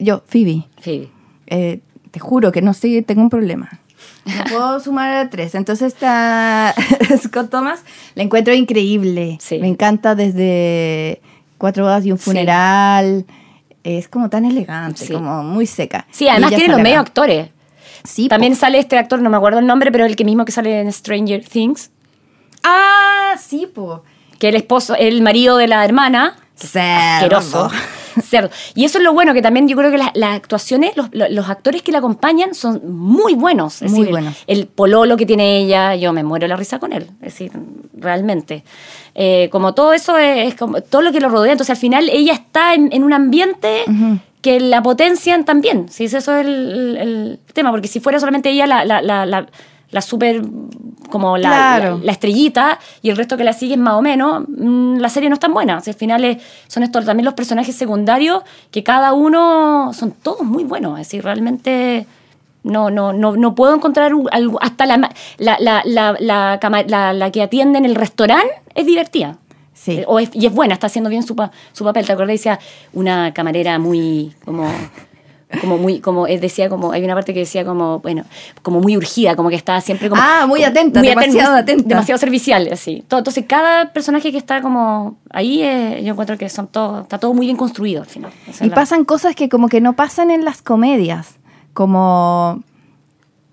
[0.00, 0.64] Yo, Phoebe.
[0.82, 1.10] Sí.
[1.46, 1.80] Eh,
[2.10, 3.68] te juro que no sé, tengo un problema.
[4.24, 5.54] No puedo sumar a tres.
[5.54, 6.74] Entonces está
[7.22, 7.82] Scott Thomas,
[8.14, 9.38] la encuentro increíble.
[9.40, 9.58] Sí.
[9.58, 11.20] Me encanta desde
[11.58, 12.24] Cuatro bodas y un Sí.
[12.24, 13.24] funeral.
[13.84, 15.12] Es como tan elegante, Sí.
[15.12, 16.06] como muy seca.
[16.10, 17.48] Sí, además tiene los medios actores.
[18.02, 18.58] Sí, También po.
[18.60, 20.92] sale este actor, no me acuerdo el nombre, pero el que mismo que sale en
[20.92, 21.90] Stranger Things,
[22.62, 24.02] Ah, sí, po.
[24.44, 27.38] Que el esposo, el marido de la hermana, Cerdo.
[27.38, 27.70] asqueroso.
[28.22, 28.50] Cerdo.
[28.74, 31.82] Y eso es lo bueno, que también yo creo que las, las actuaciones, los, actores
[31.82, 33.82] que la acompañan son muy buenos.
[33.82, 34.34] Es Muy decir, buenos.
[34.46, 37.04] El pololo que tiene ella, yo me muero la risa con él.
[37.22, 37.50] Es decir,
[37.96, 38.62] realmente.
[39.14, 41.52] Eh, como todo eso es, es como todo lo que lo rodea.
[41.52, 43.84] Entonces al final ella está en, en un ambiente
[44.42, 45.88] que la potencian también.
[45.88, 46.04] ¿sí?
[46.04, 49.46] Eso es el- el tema, porque si fuera solamente ella la, la, la, la,
[49.94, 50.42] la super
[51.08, 51.98] como la, Claro.
[51.98, 55.08] la- la estrellita y el resto que la sigue es más o menos, mm, la
[55.08, 55.78] serie no es tan buena.
[55.78, 58.42] O sea, al final es- son estos también los personajes secundarios
[58.72, 60.98] que cada uno son todos muy buenos.
[60.98, 62.06] Es decir, realmente
[62.64, 68.48] no, no, no, no puedo encontrar algo, hasta la, la, que atiende en el restaurante
[68.74, 69.36] es divertida.
[69.74, 69.98] Sí.
[69.98, 72.06] Eh, o es- y es buena, está haciendo bien su, pa- su papel.
[72.06, 72.32] ¿Te acordás?
[72.34, 72.58] Decía
[72.92, 74.66] una camarera muy como
[75.60, 78.24] como muy como eh, decía como hay una parte que decía como bueno
[78.62, 81.88] como muy urgida como que estaba siempre como Ah, muy atenta, demasiado atenta.
[81.88, 86.48] demasiado servicial así todo, entonces cada personaje que está como ahí eh, yo encuentro que
[86.48, 89.48] son todo está todo muy bien construido al final Esa Y la- pasan cosas que
[89.48, 91.36] como que no pasan en las comedias,
[91.72, 92.62] como,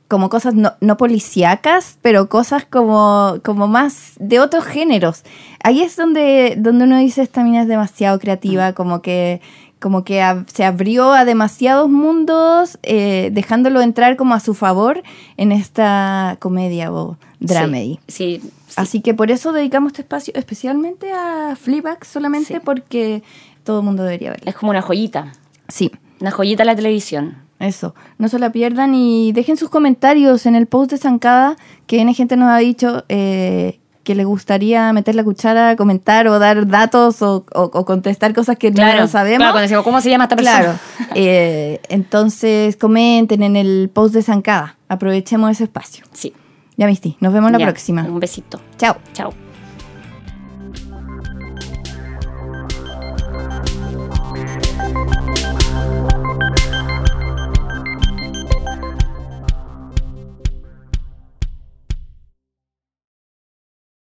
[0.08, 5.24] como cosas no, no policíacas, pero cosas como, como más de otros géneros.
[5.64, 9.42] Ahí es donde, donde uno dice, esta mina es demasiado creativa, como que,
[9.82, 10.24] como que
[10.54, 15.02] se abrió a demasiados mundos, eh, dejándolo entrar como a su favor
[15.38, 18.00] en esta comedia o dramedy.
[18.08, 18.74] sí, sí, sí.
[18.78, 22.60] Así que por eso dedicamos este espacio especialmente a Fleabag, solamente Sí.
[22.64, 23.24] porque
[23.66, 24.50] todo el mundo debería verla.
[24.52, 25.34] es como una joyita
[25.68, 27.94] Sí, una joyita de la televisión eso.
[28.18, 32.12] No se la pierdan y dejen sus comentarios en el post de Zancada, que N
[32.16, 37.22] gente nos ha dicho eh, que le gustaría meter la cuchara, comentar o dar datos
[37.22, 39.38] o, o- o contestar cosas que no sabemos.
[39.38, 40.80] claro, cuando decimos cómo se llama esta persona Claro.
[41.16, 44.78] Eh, entonces comenten en el post de Zancada.
[44.88, 46.06] Aprovechemos ese espacio.
[46.14, 46.34] sí
[46.78, 47.18] Ya, Misty.
[47.20, 48.04] Nos vemos la próxima.
[48.04, 48.98] un besito Chao.
[49.14, 49.34] chao